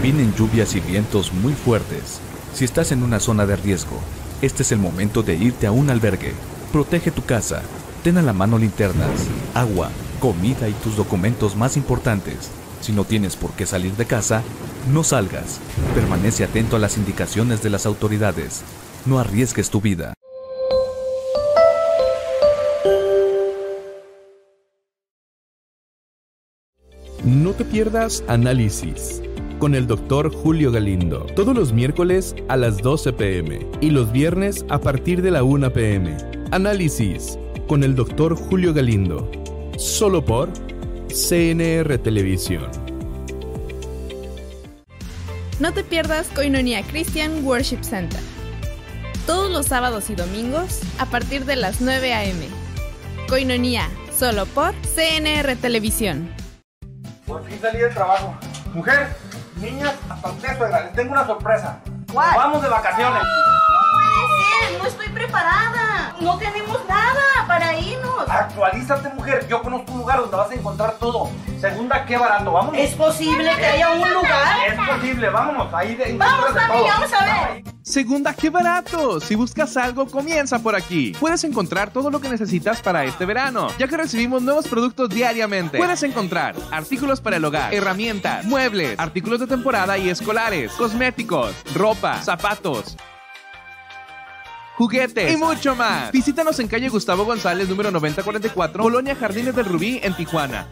[0.02, 2.20] Vienen lluvias y vientos muy fuertes.
[2.54, 3.98] Si estás en una zona de riesgo,
[4.42, 6.34] este es el momento de irte a un albergue.
[6.74, 7.64] Protege tu casa
[8.04, 9.90] Ten a la mano linternas, agua,
[10.20, 12.52] comida y tus documentos más importantes.
[12.82, 14.44] Si no tienes por qué salir de casa,
[14.92, 15.62] no salgas.
[15.96, 18.62] Permanece atento a las indicaciones de las autoridades.
[19.06, 20.14] No arriesgues tu vida.
[27.24, 29.22] No te pierdas Análisis
[29.60, 34.66] con el doctor Julio Galindo, todos los miércoles a las 12 pm y los viernes
[34.68, 36.18] a partir de la 1 pm.
[36.52, 37.38] Análisis
[37.74, 39.32] con el doctor Julio Galindo,
[39.80, 40.48] solo por
[41.08, 42.70] CNR Televisión.
[45.60, 48.20] No te pierdas Coinonía Christian Worship Center.
[49.26, 52.48] Todos los sábados y domingos a partir de las 9 a.m.
[53.28, 56.32] Coinonía, solo por CNR Televisión.
[57.26, 58.38] Por fin salí del trabajo.
[58.76, 59.16] Mujer,
[59.60, 61.82] niñas, hasta usted, suegra, les tengo una sorpresa.
[62.14, 63.24] vamos de vacaciones.
[64.80, 66.16] No estoy preparada.
[66.20, 68.30] No tenemos nada para irnos.
[68.30, 69.46] Actualízate, mujer.
[69.50, 71.30] Yo conozco un lugar donde vas a encontrar todo.
[71.60, 72.52] Segunda, qué barato.
[72.52, 72.80] Vámonos.
[72.80, 74.58] ¿Es posible que haya un lugar?
[74.68, 75.74] Es posible, vámonos.
[75.74, 76.84] Ahí de, Vamos, mami, todo.
[76.88, 77.64] vamos a ver.
[77.84, 79.20] Segunda, qué barato.
[79.20, 81.14] Si buscas algo, comienza por aquí.
[81.20, 85.78] Puedes encontrar todo lo que necesitas para este verano, ya que recibimos nuevos productos diariamente.
[85.78, 92.22] Puedes encontrar artículos para el hogar, herramientas, muebles, artículos de temporada y escolares, cosméticos, ropa,
[92.22, 92.96] zapatos.
[94.78, 96.12] Juguetes y mucho más.
[96.12, 100.68] Visítanos en calle Gustavo González, número 9044, Colonia Jardines del Rubí, en Tijuana.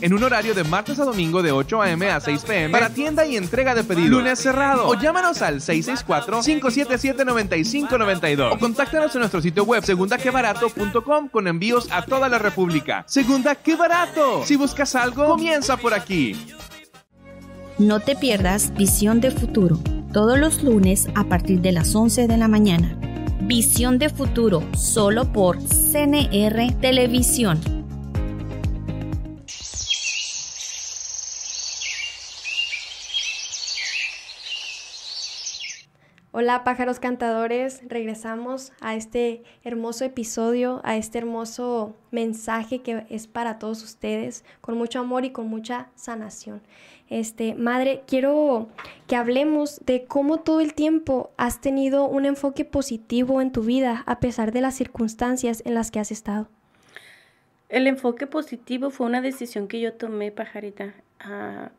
[0.00, 2.10] en un horario de martes a domingo de 8 a.m.
[2.10, 2.70] a 6 p.m.
[2.70, 4.18] para tienda y entrega de pedido.
[4.18, 4.86] Lunes cerrado.
[4.86, 12.28] O llámanos al 664-577-9592 o contáctanos en nuestro sitio web segundaquebarato.com con envíos a toda
[12.28, 13.04] la República.
[13.06, 14.44] Segunda, qué barato.
[14.44, 16.36] Si buscas algo, comienza por aquí.
[17.78, 19.78] No te pierdas Visión de Futuro,
[20.12, 22.98] todos los lunes a partir de las 11 de la mañana.
[23.42, 27.60] Visión de Futuro, solo por CNR Televisión.
[36.30, 43.58] Hola pájaros cantadores, regresamos a este hermoso episodio, a este hermoso mensaje que es para
[43.58, 46.62] todos ustedes, con mucho amor y con mucha sanación.
[47.10, 48.68] Este, madre, quiero
[49.06, 54.02] que hablemos de cómo todo el tiempo has tenido un enfoque positivo en tu vida
[54.06, 56.48] a pesar de las circunstancias en las que has estado.
[57.70, 60.94] El enfoque positivo fue una decisión que yo tomé, pajarita.
[61.20, 61.70] Ah,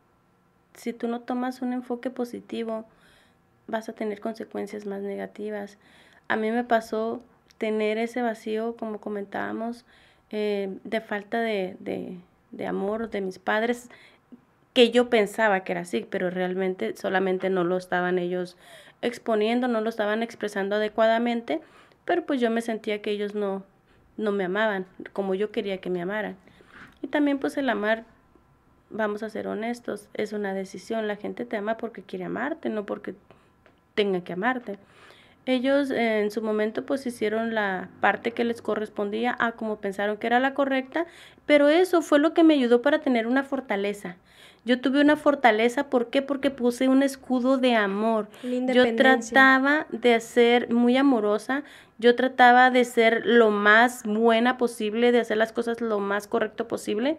[0.73, 2.85] si tú no tomas un enfoque positivo,
[3.67, 5.77] vas a tener consecuencias más negativas.
[6.27, 7.21] A mí me pasó
[7.59, 9.85] tener ese vacío, como comentábamos,
[10.31, 12.17] eh, de falta de, de,
[12.51, 13.89] de amor de mis padres,
[14.73, 18.57] que yo pensaba que era así, pero realmente solamente no lo estaban ellos
[19.01, 21.61] exponiendo, no lo estaban expresando adecuadamente,
[22.05, 23.63] pero pues yo me sentía que ellos no,
[24.17, 26.37] no me amaban como yo quería que me amaran.
[27.01, 28.03] Y también pues el amar,
[28.89, 31.07] vamos a ser honestos, es una decisión.
[31.07, 33.15] La gente te ama porque quiere amarte, no porque
[33.95, 34.77] tenga que amarte.
[35.49, 40.17] Ellos eh, en su momento pues hicieron la parte que les correspondía a como pensaron
[40.17, 41.07] que era la correcta,
[41.47, 44.17] pero eso fue lo que me ayudó para tener una fortaleza.
[44.63, 46.21] Yo tuve una fortaleza, ¿por qué?
[46.21, 48.27] Porque puse un escudo de amor.
[48.43, 51.63] Yo trataba de ser muy amorosa,
[51.97, 56.67] yo trataba de ser lo más buena posible, de hacer las cosas lo más correcto
[56.67, 57.17] posible.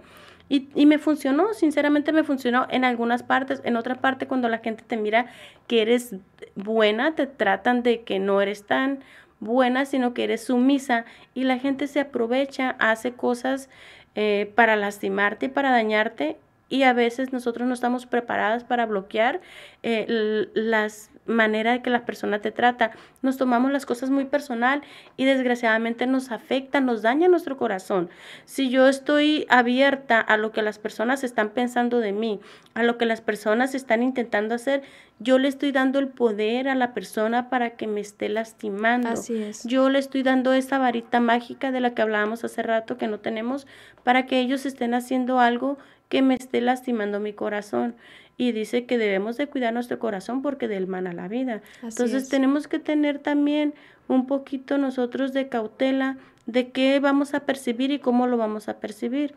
[0.51, 4.59] Y, y, me funcionó, sinceramente me funcionó en algunas partes, en otra parte cuando la
[4.59, 5.27] gente te mira
[5.67, 6.17] que eres
[6.57, 8.99] buena, te tratan de que no eres tan
[9.39, 13.71] buena, sino que eres sumisa y la gente se aprovecha, hace cosas
[14.15, 16.37] eh, para lastimarte y para dañarte
[16.69, 19.41] y a veces nosotros no estamos preparadas para bloquear
[19.83, 22.90] eh, las maneras de que la persona te trata.
[23.23, 24.83] Nos tomamos las cosas muy personal
[25.16, 28.11] y desgraciadamente nos afecta, nos daña nuestro corazón.
[28.45, 32.40] Si yo estoy abierta a lo que las personas están pensando de mí,
[32.75, 34.83] a lo que las personas están intentando hacer,
[35.19, 39.11] yo le estoy dando el poder a la persona para que me esté lastimando.
[39.11, 39.64] Así es.
[39.64, 43.19] Yo le estoy dando esa varita mágica de la que hablábamos hace rato que no
[43.19, 43.66] tenemos
[44.03, 47.95] para que ellos estén haciendo algo que me esté lastimando mi corazón.
[48.40, 51.61] Y dice que debemos de cuidar nuestro corazón porque del mana la vida.
[51.83, 52.29] Así Entonces es.
[52.31, 53.74] tenemos que tener también
[54.09, 58.81] un poquito nosotros de cautela de qué vamos a percibir y cómo lo vamos a
[58.81, 59.35] percibir.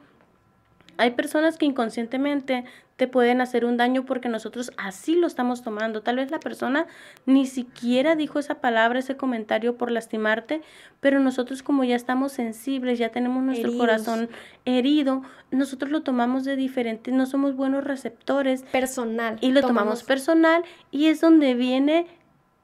[0.97, 2.65] Hay personas que inconscientemente
[2.97, 6.01] te pueden hacer un daño porque nosotros así lo estamos tomando.
[6.01, 6.85] Tal vez la persona
[7.25, 10.61] ni siquiera dijo esa palabra, ese comentario por lastimarte,
[10.99, 13.81] pero nosotros como ya estamos sensibles, ya tenemos nuestro Heridos.
[13.87, 14.29] corazón
[14.65, 18.61] herido, nosotros lo tomamos de diferente, no somos buenos receptores.
[18.71, 19.37] Personal.
[19.41, 22.05] Y lo tomamos, Tomamos- personal y es donde viene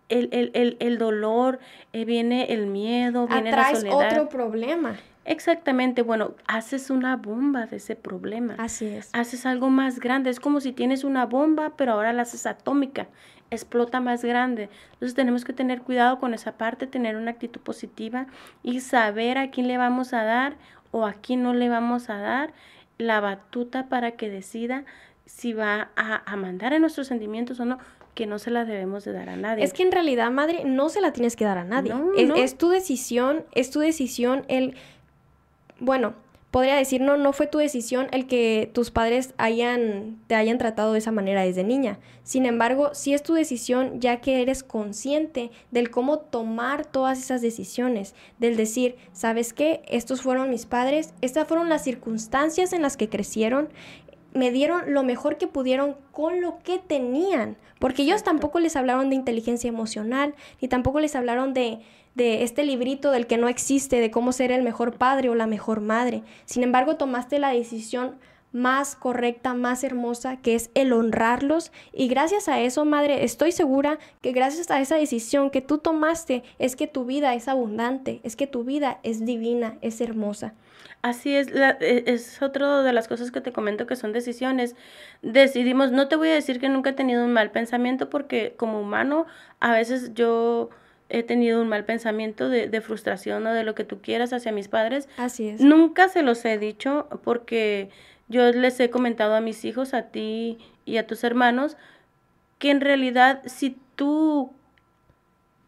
[0.09, 1.59] el, el, el, el dolor,
[1.93, 4.11] eh, viene el miedo, viene la Atraes soledad.
[4.11, 4.95] otro problema.
[5.25, 8.55] Exactamente, bueno, haces una bomba de ese problema.
[8.57, 9.09] Así es.
[9.13, 10.31] Haces algo más grande.
[10.31, 13.07] Es como si tienes una bomba, pero ahora la haces atómica.
[13.51, 14.69] Explota más grande.
[14.93, 18.25] Entonces tenemos que tener cuidado con esa parte, tener una actitud positiva
[18.63, 20.55] y saber a quién le vamos a dar
[20.91, 22.53] o a quién no le vamos a dar
[22.97, 24.83] la batuta para que decida
[25.25, 27.77] si va a, a mandar en nuestros sentimientos o no,
[28.19, 29.63] que no se la debemos de dar a nadie.
[29.63, 31.93] Es que en realidad, madre, no se la tienes que dar a nadie.
[31.93, 32.35] No, es, no.
[32.35, 34.75] es tu decisión, es tu decisión el...
[35.79, 36.15] Bueno,
[36.51, 40.91] podría decir, no, no fue tu decisión el que tus padres hayan, te hayan tratado
[40.91, 41.97] de esa manera desde niña.
[42.23, 47.41] Sin embargo, sí es tu decisión ya que eres consciente del cómo tomar todas esas
[47.41, 49.81] decisiones, del decir, ¿sabes qué?
[49.87, 53.69] Estos fueron mis padres, estas fueron las circunstancias en las que crecieron,
[54.33, 59.09] me dieron lo mejor que pudieron con lo que tenían, porque ellos tampoco les hablaron
[59.09, 61.79] de inteligencia emocional, ni tampoco les hablaron de,
[62.15, 65.47] de este librito del que no existe, de cómo ser el mejor padre o la
[65.47, 66.23] mejor madre.
[66.45, 68.17] Sin embargo, tomaste la decisión
[68.51, 71.71] más correcta, más hermosa, que es el honrarlos.
[71.93, 76.43] Y gracias a eso, madre, estoy segura que gracias a esa decisión que tú tomaste,
[76.57, 80.53] es que tu vida es abundante, es que tu vida es divina, es hermosa.
[81.01, 84.75] Así es, e, es otra de las cosas que te comento que son decisiones.
[85.21, 88.81] Decidimos, no te voy a decir que nunca he tenido un mal pensamiento porque como
[88.81, 89.25] humano
[89.59, 90.69] a veces yo
[91.07, 94.51] he tenido un mal pensamiento de, de frustración o de lo que tú quieras hacia
[94.51, 95.07] mis padres.
[95.17, 95.61] Así es.
[95.61, 97.89] Nunca se los he dicho porque
[98.29, 101.75] yo les he comentado a mis hijos, a ti y a tus hermanos,
[102.59, 104.51] que en realidad si tú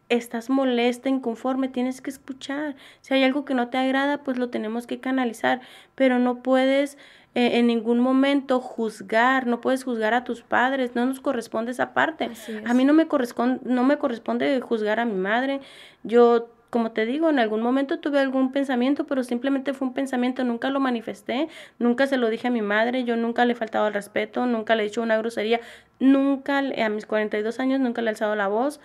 [0.10, 2.76] estás molesta, inconforme, tienes que escuchar.
[3.00, 5.62] Si hay algo que no te agrada, pues lo tenemos que canalizar,
[5.96, 6.98] pero no puedes
[7.34, 11.94] eh, en ningún momento juzgar, no puedes juzgar a tus padres, no nos corresponde esa
[11.94, 12.30] parte.
[12.66, 15.62] A mí no me corresponde, no me corresponde juzgar a mi madre.
[16.04, 20.46] Yo como te digo, en algún momento tuve algún pensamiento, pero simplemente fue un pensamiento,
[20.46, 21.50] nunca lo manifesté,
[21.80, 24.74] nunca se lo dije a mi madre, yo nunca le he faltado al respeto, nunca
[24.76, 25.60] le he hecho una grosería,
[26.00, 28.80] nunca, a mis 42 años, nunca le he alzado la voz.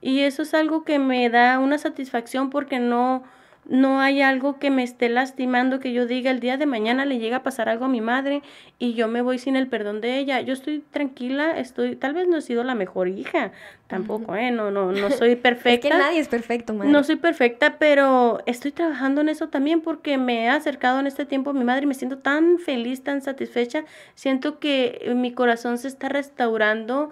[0.00, 3.22] Y eso es algo que me da una satisfacción porque no,
[3.68, 7.18] no hay algo que me esté lastimando, que yo diga el día de mañana le
[7.18, 8.42] llega a pasar algo a mi madre
[8.78, 10.40] y yo me voy sin el perdón de ella.
[10.40, 13.52] Yo estoy tranquila, estoy, tal vez no he sido la mejor hija,
[13.86, 14.50] tampoco, ¿eh?
[14.50, 15.88] No, no, no soy perfecta.
[15.88, 16.90] es que nadie es perfecto, madre.
[16.90, 21.26] No soy perfecta, pero estoy trabajando en eso también porque me he acercado en este
[21.26, 23.84] tiempo a mi madre y me siento tan feliz, tan satisfecha.
[24.14, 27.10] Siento que mi corazón se está restaurando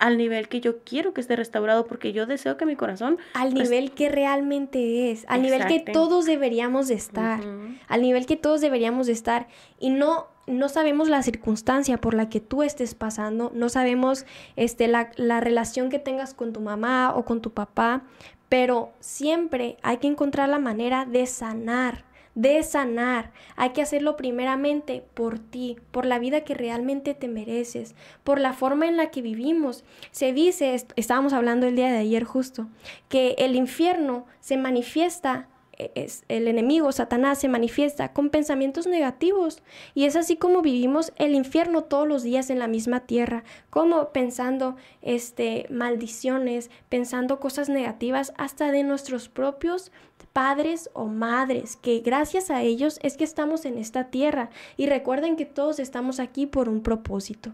[0.00, 3.18] al nivel que yo quiero que esté restaurado, porque yo deseo que mi corazón...
[3.34, 7.40] Al pues nivel que realmente es, al nivel que todos deberíamos de estar,
[7.86, 9.46] al nivel que todos deberíamos de estar.
[9.78, 14.24] Y no, no sabemos la circunstancia por la que tú estés pasando, no sabemos
[14.56, 18.02] este, la, la relación que tengas con tu mamá o con tu papá,
[18.48, 23.32] pero siempre hay que encontrar la manera de sanar de sanar.
[23.56, 28.52] Hay que hacerlo primeramente por ti, por la vida que realmente te mereces, por la
[28.52, 29.84] forma en la que vivimos.
[30.10, 32.68] Se dice, estábamos hablando el día de ayer justo,
[33.08, 35.48] que el infierno se manifiesta
[35.80, 39.62] e, es, el enemigo, Satanás, se manifiesta con pensamientos negativos.
[39.94, 44.10] Y es así como vivimos el infierno todos los días en la misma tierra, como
[44.10, 49.90] pensando este, maldiciones, pensando cosas negativas hasta de nuestros propios
[50.32, 55.36] padres o madres, que gracias a ellos es que estamos en esta tierra y recuerden
[55.36, 57.52] que todos estamos aquí por un propósito.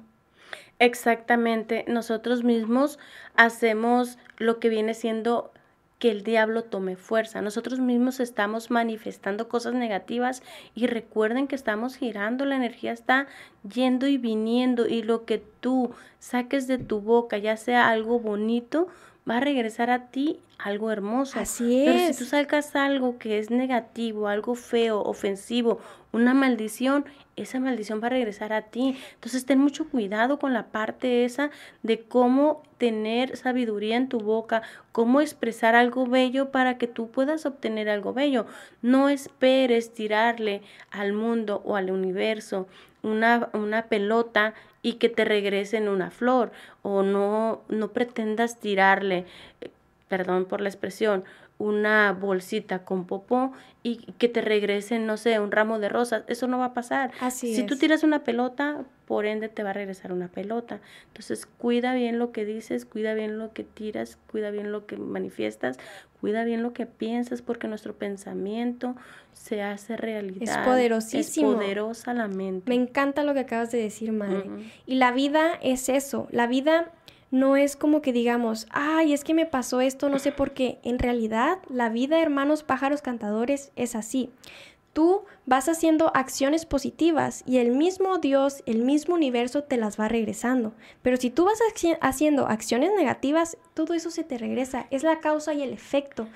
[0.78, 2.98] Exactamente, nosotros mismos
[3.34, 5.52] hacemos lo que viene siendo
[5.98, 7.40] que el diablo tome fuerza.
[7.40, 10.42] Nosotros mismos estamos manifestando cosas negativas
[10.74, 13.26] y recuerden que estamos girando, la energía está
[13.66, 18.88] yendo y viniendo y lo que tú saques de tu boca, ya sea algo bonito,
[19.28, 21.38] va a regresar a ti algo hermoso.
[21.38, 21.94] Así es.
[21.94, 25.80] Pero si tú sacas algo que es negativo, algo feo, ofensivo,
[26.12, 27.04] una maldición,
[27.36, 28.96] esa maldición va a regresar a ti.
[29.14, 31.50] Entonces ten mucho cuidado con la parte esa
[31.82, 34.62] de cómo tener sabiduría en tu boca,
[34.92, 38.46] cómo expresar algo bello para que tú puedas obtener algo bello.
[38.80, 42.66] No esperes tirarle al mundo o al universo
[43.06, 46.52] una, una pelota y que te regresen una flor
[46.82, 49.24] o no, no pretendas tirarle,
[49.60, 49.70] eh,
[50.08, 51.24] perdón por la expresión,
[51.58, 53.52] una bolsita con popó
[53.82, 56.24] y que te regresen, no sé, un ramo de rosas.
[56.26, 57.12] Eso no va a pasar.
[57.20, 60.80] Así si tú tiras una pelota, por ende te va a regresar una pelota.
[61.06, 64.96] Entonces, cuida bien lo que dices, cuida bien lo que tiras, cuida bien lo que
[64.96, 65.78] manifiestas,
[66.20, 68.96] cuida bien lo que piensas, porque nuestro pensamiento
[69.32, 70.60] se hace realidad.
[70.60, 71.52] Es poderosísimo.
[71.52, 72.68] Es poderosa la mente.
[72.68, 74.44] Me encanta lo que acabas de decir, madre.
[74.84, 76.26] Y la vida es eso.
[76.32, 76.90] La vida
[77.30, 80.78] no es como que digamos, ay, es que me pasó esto, no sé por qué.
[80.82, 84.30] En realidad, la vida, hermanos pájaros cantadores, es así.
[84.92, 90.08] Tú vas haciendo acciones positivas y el mismo Dios, el mismo universo te las va
[90.08, 90.72] regresando.
[91.02, 91.58] Pero si tú vas
[92.00, 94.86] haciendo acciones negativas, todo eso se te regresa.
[94.90, 96.28] Es la causa y el efecto.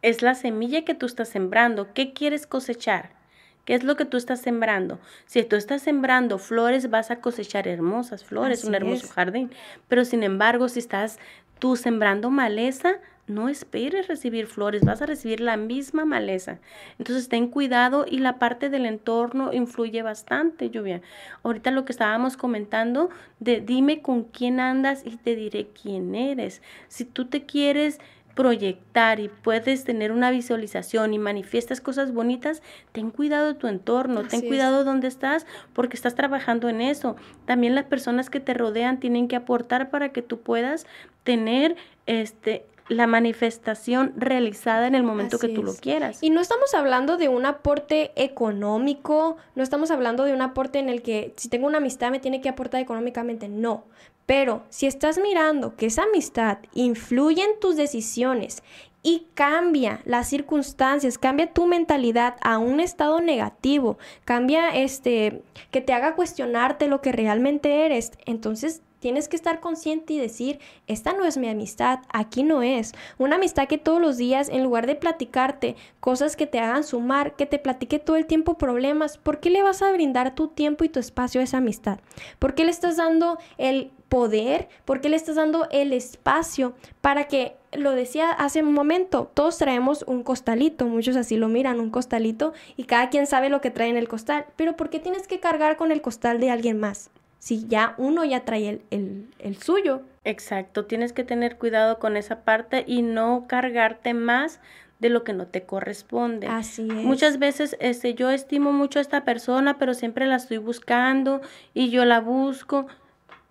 [0.00, 1.92] Es la semilla que tú estás sembrando.
[1.92, 3.19] ¿Qué quieres cosechar?
[3.64, 4.98] ¿Qué es lo que tú estás sembrando?
[5.26, 9.50] Si tú estás sembrando flores, vas a cosechar hermosas flores, un hermoso jardín.
[9.88, 11.18] Pero sin embargo, si estás
[11.58, 12.98] tú sembrando maleza,
[13.30, 16.58] no esperes recibir flores, vas a recibir la misma maleza.
[16.98, 21.00] Entonces ten cuidado y la parte del entorno influye bastante, lluvia.
[21.42, 23.08] Ahorita lo que estábamos comentando
[23.38, 26.60] de dime con quién andas y te diré quién eres.
[26.88, 28.00] Si tú te quieres
[28.34, 32.62] proyectar y puedes tener una visualización y manifiestas cosas bonitas,
[32.92, 34.84] ten cuidado de tu entorno, ten cuidado es.
[34.84, 37.16] donde estás porque estás trabajando en eso.
[37.44, 40.86] También las personas que te rodean tienen que aportar para que tú puedas
[41.24, 41.76] tener
[42.06, 46.18] este la manifestación realizada en el momento que tú lo quieras.
[46.22, 50.88] Y no estamos hablando de un aporte económico, no estamos hablando de un aporte en
[50.88, 53.84] el que si tengo una amistad me tiene que aportar económicamente, no.
[54.30, 58.62] Pero si estás mirando que esa amistad influye en tus decisiones
[59.02, 65.92] y cambia las circunstancias, cambia tu mentalidad a un estado negativo, cambia este que te
[65.94, 71.24] haga cuestionarte lo que realmente eres, entonces Tienes que estar consciente y decir, esta no
[71.24, 72.92] es mi amistad, aquí no es.
[73.16, 77.34] Una amistad que todos los días, en lugar de platicarte cosas que te hagan sumar,
[77.34, 80.84] que te platique todo el tiempo problemas, ¿por qué le vas a brindar tu tiempo
[80.84, 81.98] y tu espacio a esa amistad?
[82.38, 84.68] ¿Por qué le estás dando el poder?
[84.84, 89.56] ¿Por qué le estás dando el espacio para que, lo decía hace un momento, todos
[89.56, 93.70] traemos un costalito, muchos así lo miran, un costalito, y cada quien sabe lo que
[93.70, 96.78] trae en el costal, pero ¿por qué tienes que cargar con el costal de alguien
[96.78, 97.10] más?
[97.38, 100.02] si ya uno ya trae el, el, el, suyo.
[100.24, 104.60] Exacto, tienes que tener cuidado con esa parte y no cargarte más
[105.00, 106.46] de lo que no te corresponde.
[106.46, 107.04] Así es.
[107.04, 111.40] Muchas veces este, yo estimo mucho a esta persona, pero siempre la estoy buscando
[111.72, 112.86] y yo la busco.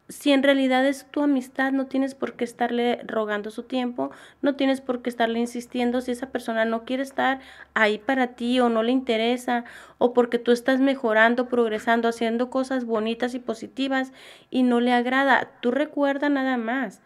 [0.10, 4.10] Si en realidad es tu amistad, no tienes por qué estarle rogando su tiempo,
[4.42, 7.40] no tienes por qué estarle insistiendo si esa persona no quiere estar
[7.76, 9.66] ahí para ti o no le interesa
[10.00, 14.12] o porque tú estás mejorando, progresando, haciendo cosas bonitas y positivas
[14.50, 15.52] y no le agrada.
[15.62, 17.02] Tú recuerda nada más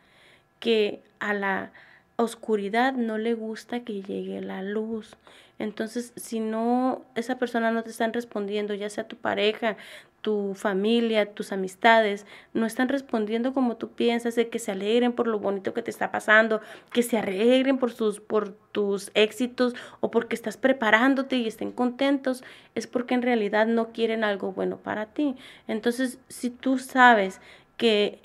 [0.62, 1.74] que a la
[2.16, 5.18] oscuridad no le gusta que llegue la luz.
[5.60, 9.78] Entonces, si no, esa persona no te están respondiendo, ya sea tu pareja,
[10.24, 15.28] tu familia, tus amistades, no están respondiendo como tú piensas, de que se alegren por
[15.28, 16.62] lo bonito que te está pasando,
[16.94, 22.42] que se alegren por, sus, por tus éxitos o porque estás preparándote y estén contentos,
[22.74, 25.36] es porque en realidad no quieren algo bueno para ti.
[25.68, 27.42] Entonces, si tú sabes
[27.76, 28.20] que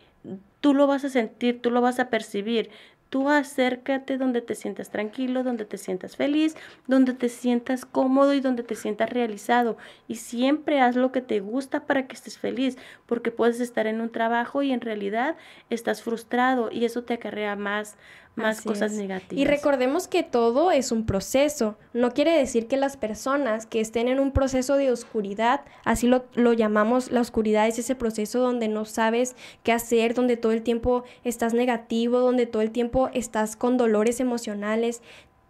[0.61, 2.71] tú lo vas a sentir, tú lo vas a percibir,
[3.09, 6.57] Tú acércate donde te sientas tranquilo, donde te sientas feliz,
[6.87, 9.79] donde te sientas cómodo y donde te sientas realizado.
[10.09, 14.01] Y siempre haz lo que te gusta para que estés feliz, porque puedes estar en
[14.03, 15.37] un trabajo y en realidad
[15.71, 17.97] estás frustrado y eso te acarrea más,
[18.39, 18.99] más Así cosas es.
[18.99, 19.41] negativas.
[19.41, 21.77] Y recordemos que todo es un proceso.
[21.93, 26.25] No quiere decir que las personas que estén en un proceso de oscuridad, así lo,
[26.35, 30.63] lo, llamamos, la oscuridad es ese proceso donde no sabes qué hacer, donde todo el
[30.63, 35.03] tiempo estás negativo, donde todo el tiempo estás con dolores emocionales.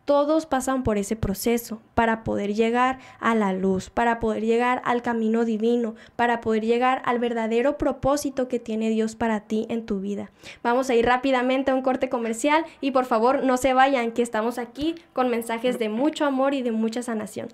[0.09, 5.03] Todos pasan por ese proceso para poder llegar a la luz, para poder llegar al
[5.03, 10.01] camino divino, para poder llegar al verdadero propósito que tiene Dios para ti en tu
[10.01, 10.31] vida.
[10.63, 14.23] Vamos a ir rápidamente a un corte comercial y por favor no se vayan, que
[14.23, 17.49] estamos aquí con mensajes de mucho amor y de mucha sanación.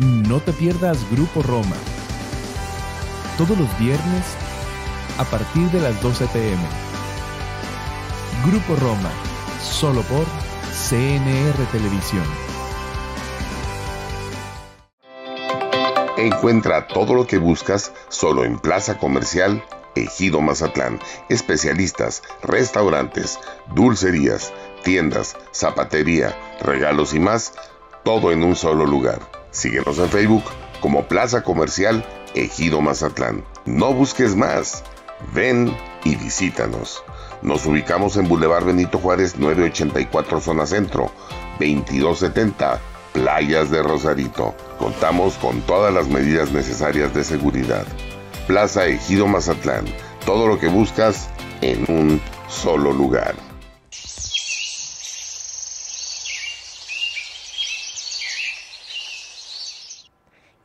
[0.00, 1.76] No te pierdas Grupo Roma.
[3.36, 4.24] Todos los viernes
[5.18, 6.62] a partir de las 12 pm.
[8.46, 9.10] Grupo Roma,
[9.62, 10.24] solo por
[10.72, 12.24] CNR Televisión.
[16.16, 19.62] Encuentra todo lo que buscas solo en Plaza Comercial
[19.96, 20.98] Ejido Mazatlán.
[21.28, 23.38] Especialistas, restaurantes,
[23.74, 24.50] dulcerías,
[24.82, 27.52] tiendas, zapatería, regalos y más,
[28.02, 29.39] todo en un solo lugar.
[29.50, 30.44] Síguenos en Facebook
[30.80, 33.44] como Plaza Comercial Ejido Mazatlán.
[33.66, 34.84] No busques más.
[35.34, 37.02] Ven y visítanos.
[37.42, 41.10] Nos ubicamos en Boulevard Benito Juárez 984 Zona Centro,
[41.58, 42.80] 2270
[43.12, 44.54] Playas de Rosarito.
[44.78, 47.84] Contamos con todas las medidas necesarias de seguridad.
[48.46, 49.84] Plaza Ejido Mazatlán.
[50.24, 51.28] Todo lo que buscas
[51.60, 53.34] en un solo lugar.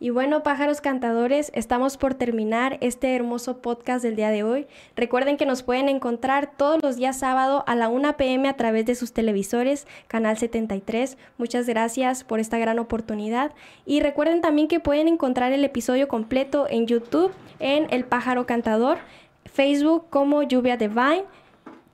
[0.06, 4.68] Y bueno, pájaros cantadores, estamos por terminar este hermoso podcast del día de hoy.
[4.96, 8.86] Recuerden que nos pueden encontrar todos los días sábado a la 1 pm a través
[8.86, 11.18] de sus televisores, Canal 73.
[11.40, 13.54] Muchas gracias por esta gran oportunidad.
[13.88, 19.00] Y recuerden también que pueden encontrar el episodio completo en YouTube, en El Pájaro Cantador,
[19.46, 21.24] Facebook como Lluvia Divine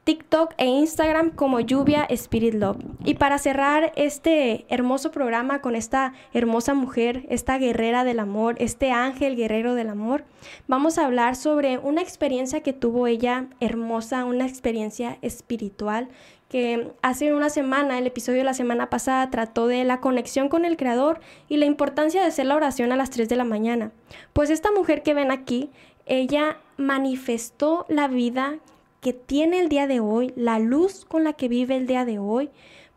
[0.04, 2.78] TikTok e Instagram como Lluvia Spirit Love.
[3.06, 8.92] Y para cerrar este hermoso programa con esta hermosa mujer, esta guerrera del amor, este
[8.92, 10.24] ángel guerrero del amor,
[10.68, 16.10] vamos a hablar sobre una experiencia que tuvo ella hermosa, una experiencia espiritual
[16.50, 20.66] que hace una semana, el episodio de la semana pasada, trató de la conexión con
[20.66, 23.94] el Creador y la importancia de hacer la oración a las 3 de la mañana.
[24.34, 25.70] Pues esta mujer que ven aquí,
[26.06, 28.58] ella manifestó la vida
[29.02, 32.20] que tiene el día de hoy, la luz con la que vive el día de
[32.20, 32.50] hoy,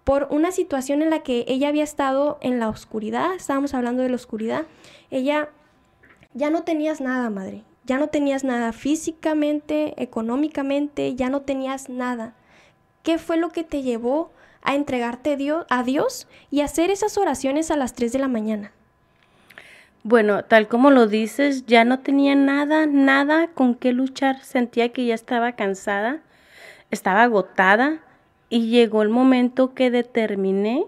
[0.04, 4.10] por una situación en la que ella había estado en la oscuridad, estábamos hablando de
[4.10, 4.66] la oscuridad,
[5.10, 5.48] ella
[6.34, 12.34] ya no tenías nada, madre, ya no tenías nada físicamente, económicamente, ya no tenías nada.
[13.02, 14.30] ¿Qué fue lo que te llevó
[14.62, 15.38] a entregarte
[15.70, 18.72] a Dios y hacer esas oraciones a las 3 de la mañana?
[20.06, 24.38] Bueno, tal como lo dices, ya no tenía nada, nada con qué luchar.
[24.42, 26.20] Sentía que ya estaba cansada,
[26.90, 28.00] estaba agotada
[28.50, 30.84] y llegó el momento que determiné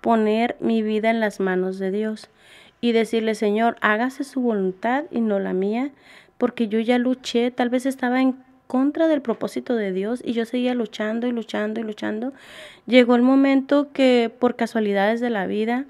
[0.00, 2.30] poner mi vida en las manos de Dios
[2.80, 5.90] y decirle, Señor, hágase su voluntad y no la mía,
[6.38, 10.46] porque yo ya luché, tal vez estaba en contra del propósito de Dios y yo
[10.46, 12.32] seguía luchando y luchando y luchando.
[12.86, 15.84] Llegó el momento que por casualidades de la vida,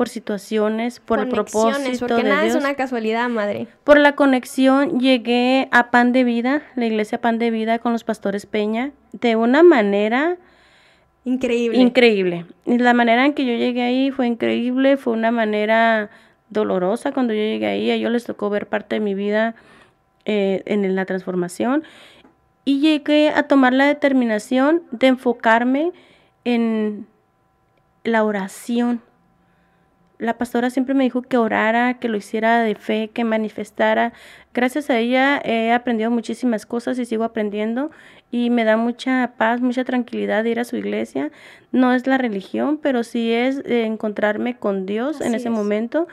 [0.00, 2.54] por situaciones, por el propósito porque de nada Dios.
[2.54, 3.66] es una casualidad, madre.
[3.84, 8.02] Por la conexión llegué a Pan de Vida, la iglesia Pan de Vida con los
[8.02, 10.38] pastores Peña, de una manera
[11.26, 11.76] increíble.
[11.76, 12.46] Increíble.
[12.64, 16.08] La manera en que yo llegué ahí fue increíble, fue una manera
[16.48, 17.90] dolorosa cuando yo llegué ahí.
[17.90, 19.54] A ellos les tocó ver parte de mi vida
[20.24, 21.84] eh, en la transformación.
[22.64, 25.92] Y llegué a tomar la determinación de enfocarme
[26.44, 27.06] en
[28.02, 29.02] la oración
[30.20, 34.12] la pastora siempre me dijo que orara, que lo hiciera de fe, que manifestara.
[34.52, 37.90] Gracias a ella he aprendido muchísimas cosas y sigo aprendiendo
[38.30, 41.30] y me da mucha paz, mucha tranquilidad ir a su iglesia.
[41.72, 46.06] No es la religión, pero sí es eh, encontrarme con Dios en ese momento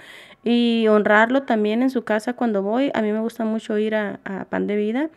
[0.43, 2.91] y honrarlo también en su casa cuando voy.
[2.93, 5.09] A mí me gusta mucho ir a, Pan de Vida.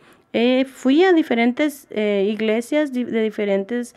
[0.65, 3.95] fui a diferentes eh, iglesias de diferentes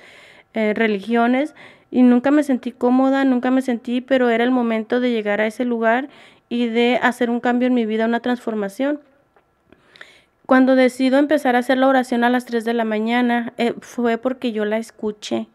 [0.56, 1.52] eh, religiones
[1.94, 5.46] y nunca me sentí cómoda, nunca me sentí, pero era el momento de llegar a
[5.46, 6.08] ese lugar
[6.48, 8.98] y de hacer un cambio en mi vida, una transformación.
[10.44, 14.18] Cuando decido empezar a hacer la oración a las 3 de la mañana, eh, fue
[14.18, 15.46] porque yo la escuché,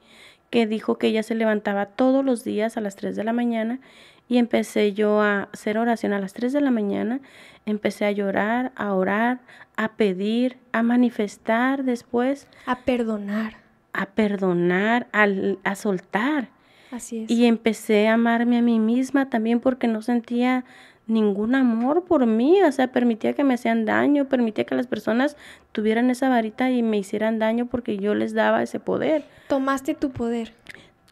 [0.49, 3.81] que dijo que ella se levantaba todos los días a las 3 de la mañana
[4.29, 7.19] y empecé yo a hacer oración a las 3 de la mañana,
[7.65, 9.41] empecé a llorar, a orar,
[9.75, 12.47] a pedir, a manifestar después.
[12.65, 13.58] A perdonar
[13.93, 16.49] a perdonar, a, soltar.
[16.91, 17.31] Así es.
[17.31, 20.65] Y empecé a amarme a mí misma también porque no sentía
[21.09, 25.35] ningún amor por mí, o sea, permitía que me hacían daño, permitía que las personas
[25.71, 29.25] tuvieran esa varita y me hicieran daño porque yo les daba ese poder.
[29.47, 30.53] Tomaste tu poder.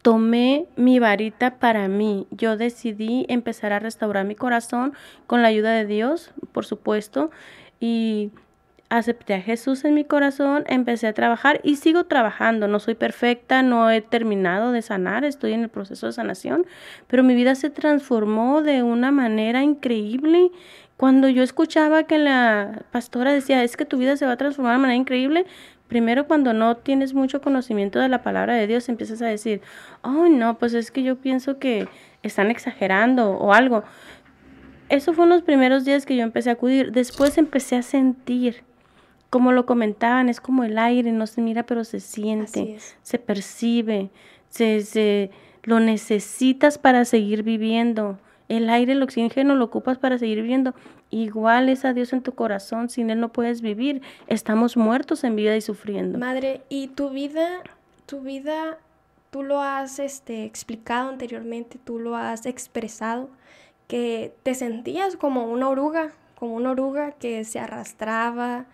[0.02, 2.26] Tomé mi varita para mí.
[2.30, 4.94] Yo decidí empezar a restaurar mi corazón
[5.26, 7.30] con la ayuda de Dios, por supuesto,
[7.80, 8.30] y
[8.90, 12.68] acepté a Jesús en mi corazón, empecé a trabajar y sigo trabajando.
[12.68, 16.66] No soy perfecta, no he terminado de sanar, estoy en el proceso de sanación,
[17.06, 20.50] pero mi vida se transformó de una manera increíble.
[20.96, 24.74] Cuando yo escuchaba que la pastora decía, es que tu vida se va a transformar
[24.74, 25.46] de manera increíble,
[25.86, 29.60] primero cuando no tienes mucho conocimiento de la palabra de Dios, empiezas a decir,
[30.02, 31.88] oh no, pues es que yo pienso que
[32.22, 33.84] están exagerando o algo.
[34.88, 36.92] Eso fue en los primeros días que yo empecé a acudir.
[36.92, 38.64] Después empecé a sentir
[39.30, 44.10] como lo comentaban, es como el aire, no se mira, pero se siente, se percibe,
[44.48, 45.30] se, se,
[45.62, 48.18] lo necesitas para seguir viviendo.
[48.48, 50.74] El aire, el oxígeno lo ocupas para seguir viviendo.
[51.10, 54.00] Igual es a Dios en tu corazón, sin Él no puedes vivir.
[54.26, 56.18] Estamos muertos en vida y sufriendo.
[56.18, 57.62] Madre, ¿y tu vida,
[58.06, 58.78] tu vida,
[59.30, 63.28] tú lo has este, explicado anteriormente, tú lo has expresado,
[63.86, 68.66] que te sentías como una oruga, como una oruga que se arrastraba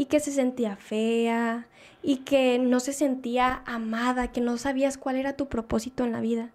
[0.00, 1.66] y que se sentía fea
[2.02, 6.22] y que no se sentía amada, que no sabías cuál era tu propósito en la
[6.22, 6.48] vida.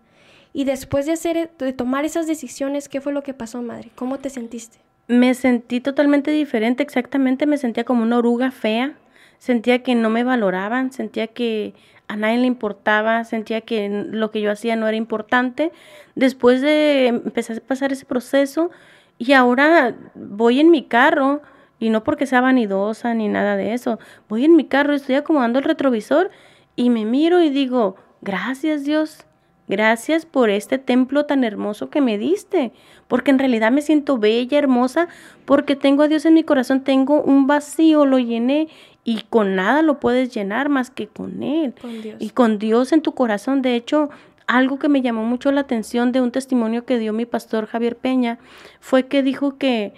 [0.52, 3.92] Y después de hacer de tomar esas decisiones, ¿qué fue lo que pasó, madre?
[3.94, 4.80] ¿Cómo te sentiste?
[5.08, 8.98] Me sentí totalmente diferente, exactamente, me sentía como una oruga fea,
[9.38, 11.76] sentía que no me valoraban, sentía que
[12.08, 15.72] a nadie le importaba, sentía que lo que yo hacía no era importante.
[16.16, 18.72] Después de empezar a pasar ese proceso,
[19.20, 21.42] Y ahora voy en mi carro,
[21.80, 24.00] y no porque sea vanidosa ni nada de eso,
[24.30, 26.32] voy en mi carro, estoy acomodando el retrovisor
[26.76, 29.26] y me miro y digo, gracias Dios,
[29.68, 32.72] gracias por este templo tan hermoso que me diste,
[33.08, 35.08] porque en realidad me siento bella, hermosa,
[35.46, 38.68] porque tengo a Dios en mi corazón, tengo un vacío, lo llené
[39.04, 41.76] y con nada lo puedes llenar más que con Él.
[42.20, 43.62] Y con Dios en tu corazón.
[43.62, 44.10] De hecho,
[44.48, 47.98] algo que me llamó mucho la atención de un testimonio que dio mi pastor Javier
[47.98, 48.40] Peña
[48.80, 49.94] fue que dijo que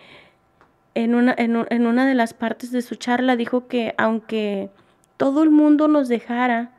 [1.03, 4.71] en una, en, en una de las partes de su charla dijo que aunque
[5.17, 6.71] todo el mundo nos dejara,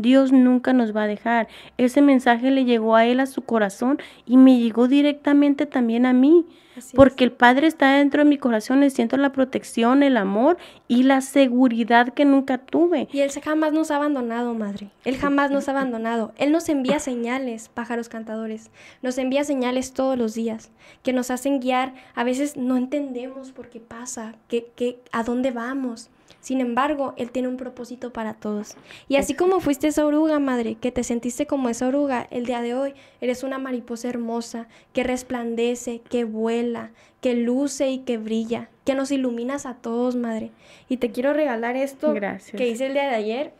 [0.00, 1.48] Dios nunca nos va a dejar.
[1.76, 6.12] Ese mensaje le llegó a él a su corazón y me llegó directamente también a
[6.12, 6.46] mí.
[6.94, 10.56] porque el Padre está dentro de mi corazón, le siento la protección, el amor
[10.88, 13.06] y la seguridad que nunca tuve.
[13.12, 14.88] Y Él jamás nos ha abandonado, Madre.
[15.04, 16.32] Él jamás nos ha abandonado.
[16.38, 18.70] Él nos envía señales, pájaros cantadores.
[19.02, 20.70] Nos envía señales todos los días
[21.02, 21.92] que nos hacen guiar.
[22.14, 26.08] A veces no entendemos por qué pasa, qué, qué, a dónde vamos.
[26.40, 28.76] Sin embargo, Él tiene un propósito para todos.
[29.08, 32.62] Y así como fuiste esa oruga, madre, que te sentiste como esa oruga, el día
[32.62, 38.70] de hoy eres una mariposa hermosa, que resplandece, que vuela, que luce y que brilla,
[38.84, 40.50] que nos iluminas a todos, madre.
[40.88, 42.14] Y te quiero regalar esto
[42.56, 43.52] que hice el día de ayer,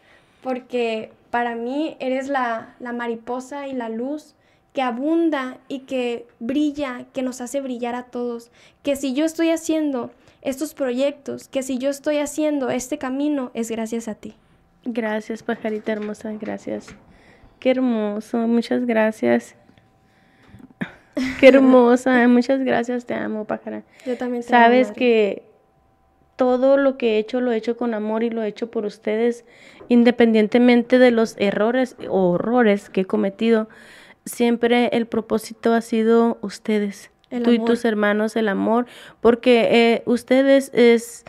[0.43, 4.35] porque para mí eres la, la mariposa y la luz
[4.73, 8.51] que abunda y que brilla, que nos hace brillar a todos.
[8.83, 10.11] Que si yo estoy haciendo
[10.43, 14.37] estos proyectos, que si yo estoy haciendo este camino es gracias a ti.
[14.85, 16.95] Gracias, pajarita hermosa, gracias.
[17.59, 19.55] Qué hermoso, muchas gracias.
[21.41, 23.83] Qué hermosa, muchas gracias, te amo, pájara.
[24.07, 25.51] Yo también te Sabes que
[26.37, 28.87] todo lo que he hecho lo he hecho con amor y lo he hecho por
[28.87, 29.45] ustedes,
[29.89, 33.69] independientemente de los errores o horrores que he cometido.
[34.25, 37.10] Siempre el propósito ha sido ustedes
[37.43, 38.87] tú y tus hermanos, el amor,
[39.21, 41.25] porque eh, ustedes es,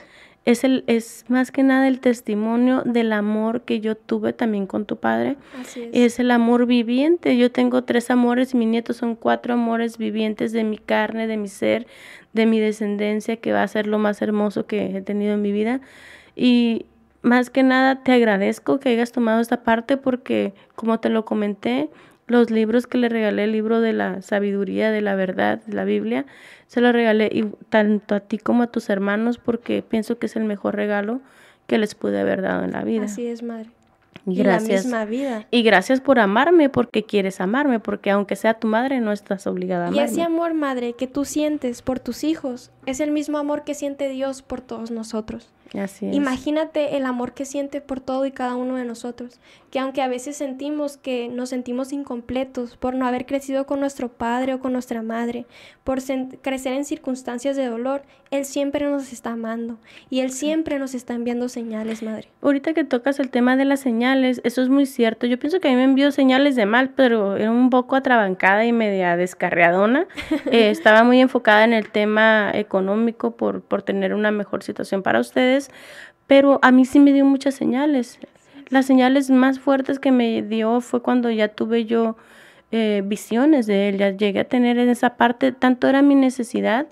[0.46, 4.86] es, el, es más que nada el testimonio del amor que yo tuve también con
[4.86, 5.38] tu padre.
[5.60, 6.14] Así es.
[6.14, 7.38] es el amor viviente.
[7.38, 11.38] Yo tengo tres amores y mis nietos son cuatro amores vivientes de mi carne, de
[11.38, 11.88] mi ser,
[12.34, 15.52] de mi descendencia, que va a ser lo más hermoso que he tenido en mi
[15.52, 15.82] vida.
[16.36, 16.86] Y
[17.22, 21.90] más que nada te agradezco que hayas tomado esta parte porque, como te lo comenté,
[22.32, 25.84] los libros que le regalé, el libro de la sabiduría, de la verdad, de la
[25.84, 26.26] Biblia,
[26.68, 30.36] se lo regalé y tanto a ti como a tus hermanos porque pienso que es
[30.36, 31.20] el mejor regalo
[31.68, 33.06] que les pude haber dado en la vida.
[33.06, 33.70] Así es, madre.
[34.26, 34.86] Y gracias.
[34.86, 35.48] la misma vida.
[35.52, 39.86] Y gracias por amarme porque quieres amarme, porque aunque sea tu madre no estás obligada
[39.86, 40.02] a amarme.
[40.02, 43.74] Y ese amor, madre, que tú sientes por tus hijos es el mismo amor que
[43.74, 45.50] siente Dios por todos nosotros.
[45.80, 46.16] Así es.
[46.16, 50.08] Imagínate el amor que siente por todo y cada uno de nosotros, que aunque a
[50.08, 54.74] veces sentimos que nos sentimos incompletos por no haber crecido con nuestro padre o con
[54.74, 55.46] nuestra madre,
[55.84, 56.00] por
[56.42, 59.78] crecer en circunstancias de dolor, Él siempre nos está amando
[60.10, 62.28] y Él siempre nos está enviando señales, madre.
[62.42, 65.26] Ahorita que tocas el tema de las señales, eso es muy cierto.
[65.26, 68.66] Yo pienso que a mí me envió señales de mal, pero era un poco atrabancada
[68.66, 70.08] y media descarriadona.
[70.52, 75.20] Eh, estaba muy enfocada en el tema económico por, por tener una mejor situación para
[75.20, 75.61] ustedes
[76.28, 78.20] pero a mí sí me dio muchas señales.
[78.70, 82.16] Las señales más fuertes que me dio fue cuando ya tuve yo
[82.74, 86.88] eh, visiones de él, ya llegué a tener en esa parte, tanto era mi necesidad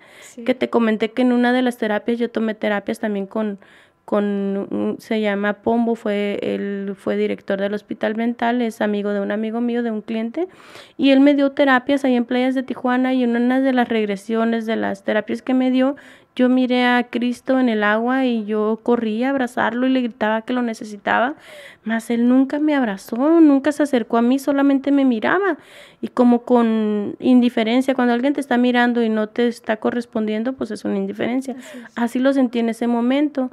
[0.45, 3.59] que te comenté que en una de las terapias yo tomé terapias también con,
[4.03, 9.31] con se llama Pombo, fue él fue director del hospital mental, es amigo de un
[9.31, 10.49] amigo mío, de un cliente,
[10.97, 13.87] y él me dio terapias ahí en playas de Tijuana y en una de las
[13.87, 15.95] regresiones de las terapias que me dio,
[16.35, 20.41] yo miré a Cristo en el agua y yo corrí a abrazarlo y le gritaba
[20.43, 21.35] que lo necesitaba,
[21.83, 25.57] mas él nunca me abrazó, nunca se acercó a mí, solamente me miraba
[26.01, 30.71] y como con indiferencia, cuando alguien te está mirando y no te está correspondiendo, pues
[30.71, 31.55] es una indiferencia.
[31.95, 33.51] Así, lo sentí en ese momento.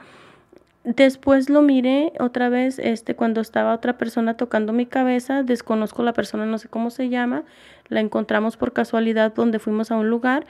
[0.85, 6.13] Después lo miré otra vez, este, cuando estaba otra persona tocando mi cabeza, desconozco la
[6.13, 7.43] persona, no sé cómo se llama,
[7.89, 10.47] la encontramos por casualidad donde fuimos a un lugar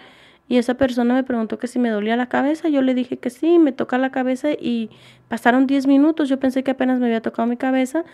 [0.48, 3.30] y esa persona me preguntó que si me dolía la cabeza, yo le dije que
[3.30, 4.90] sí, me toca la cabeza y
[5.28, 8.04] pasaron 10 minutos, yo pensé que apenas me había tocado mi cabeza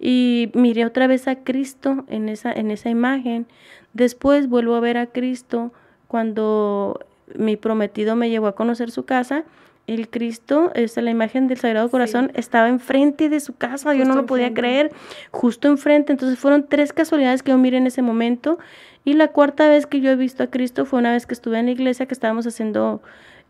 [0.00, 3.46] y miré otra vez a Cristo en esa, en esa imagen.
[3.92, 5.72] Después vuelvo a ver a Cristo
[6.08, 7.00] cuando
[7.34, 9.44] mi prometido me llevó a conocer su casa.
[9.86, 14.16] El Cristo, es la imagen del Sagrado Corazón, estaba enfrente de su casa, yo no
[14.16, 14.90] lo podía creer,
[15.30, 16.12] justo enfrente.
[16.12, 18.58] Entonces fueron tres casualidades que yo miré en ese momento
[19.06, 21.60] y la cuarta vez que yo he visto a Cristo fue una vez que estuve
[21.60, 23.02] en la iglesia, que estábamos haciendo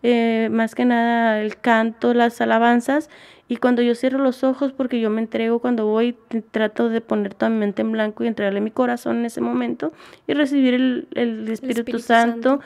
[0.03, 3.09] eh, más que nada el canto, las alabanzas.
[3.49, 6.15] Y cuando yo cierro los ojos, porque yo me entrego cuando voy,
[6.51, 9.95] trato de poner toda mi mente en blanco y entregarle mi corazón en ese momento
[10.27, 12.61] y recibir el, Espíritu, Santo.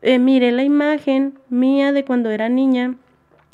[0.00, 2.94] eh, miré la imagen mía de cuando era niña.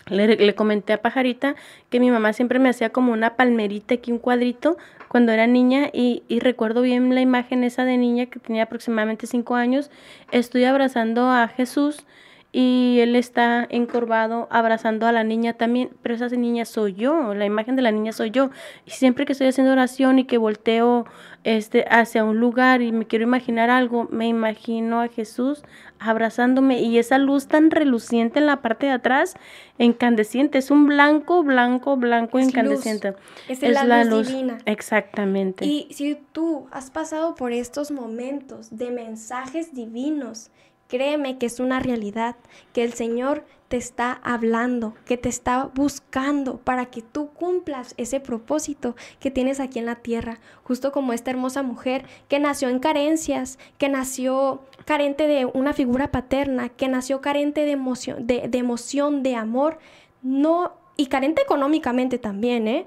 [0.06, 1.56] Le, le, comenté a Pajarita
[1.90, 4.76] que mi mamá siempre me hacía como una palmerita aquí, un cuadrito,
[5.14, 9.28] cuando era niña y, y, recuerdo bien la imagen esa de niña que tenía aproximadamente
[9.28, 9.88] cinco años.
[10.32, 12.04] Estoy abrazando a Jesús
[12.50, 17.44] y él está encorvado abrazando a la niña también, pero esa niña soy yo, la
[17.44, 18.50] imagen de la niña soy yo.
[18.86, 21.06] Y siempre que estoy haciendo oración y que volteo
[21.44, 25.62] este hacia un lugar y me quiero imaginar algo, me imagino a Jesús
[25.98, 29.34] abrazándome y esa luz tan reluciente en la parte de atrás,
[29.78, 33.12] incandescente, es un blanco, blanco, blanco es incandescente.
[33.12, 33.20] Luz.
[33.48, 34.58] Es, es la, la, luz, divina.
[34.66, 35.64] Exactamente.
[35.64, 40.50] Y si tú has pasado por estos momentos de mensajes divinos,
[40.88, 42.36] Créeme que es una realidad,
[42.72, 48.20] que el Señor te está hablando, que te está buscando para que tú cumplas ese
[48.20, 52.78] propósito que tienes aquí en la tierra, justo como esta hermosa mujer que nació en
[52.78, 59.22] carencias, que nació carente de una figura paterna, que nació carente de emoción, de, emoción,
[59.22, 59.78] de amor,
[60.22, 62.86] no, y carente económicamente también, ¿eh?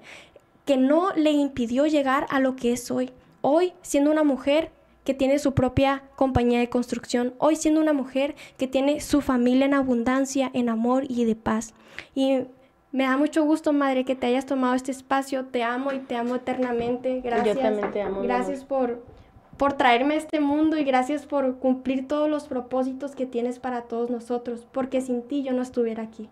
[0.66, 3.12] que no le impidió llegar a lo que es hoy.
[3.42, 4.72] Hoy, siendo una mujer
[5.08, 9.66] que tiene su propia compañía de construcción, hoy siendo una mujer que tiene su familia
[9.66, 11.74] en abundancia, en amor y de paz.
[12.14, 12.42] Y
[12.92, 15.46] me da mucho gusto, madre, que te hayas tomado este espacio.
[15.46, 17.22] Te amo y te amo eternamente.
[17.22, 17.56] Gracias.
[17.56, 18.22] Yo también te amo.
[18.22, 19.02] Gracias por,
[19.56, 23.84] por traerme a este mundo y gracias por cumplir todos los propósitos que tienes para
[23.84, 26.28] todos nosotros, porque sin ti yo no estuviera aquí.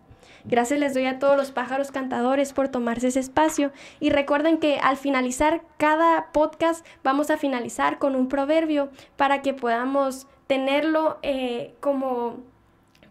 [0.47, 4.77] Gracias les doy a todos los pájaros cantadores por tomarse ese espacio y recuerden que
[4.77, 11.73] al finalizar cada podcast vamos a finalizar con un proverbio para que podamos tenerlo eh,
[11.79, 12.37] como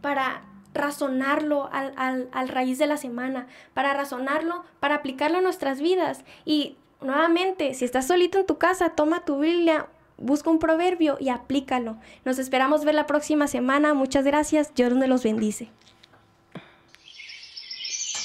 [0.00, 0.42] para
[0.74, 6.24] razonarlo al, al, al raíz de la semana, para razonarlo, para aplicarlo a nuestras vidas.
[6.44, 11.30] Y nuevamente, si estás solito en tu casa, toma tu Biblia, busca un proverbio y
[11.30, 11.96] aplícalo.
[12.24, 13.94] Nos esperamos ver la próxima semana.
[13.94, 14.74] Muchas gracias.
[14.74, 15.70] Dios me los bendice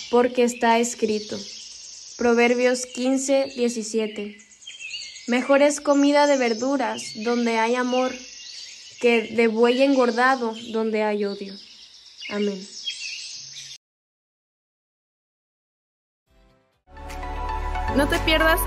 [0.10, 1.38] porque está escrito.
[2.18, 4.38] Proverbios 15, 17.
[5.28, 8.12] Mejor es comida de verduras donde hay amor
[9.00, 11.54] que de buey engordado donde hay odio.
[12.30, 12.60] Amén.
[17.96, 18.60] No te pierdas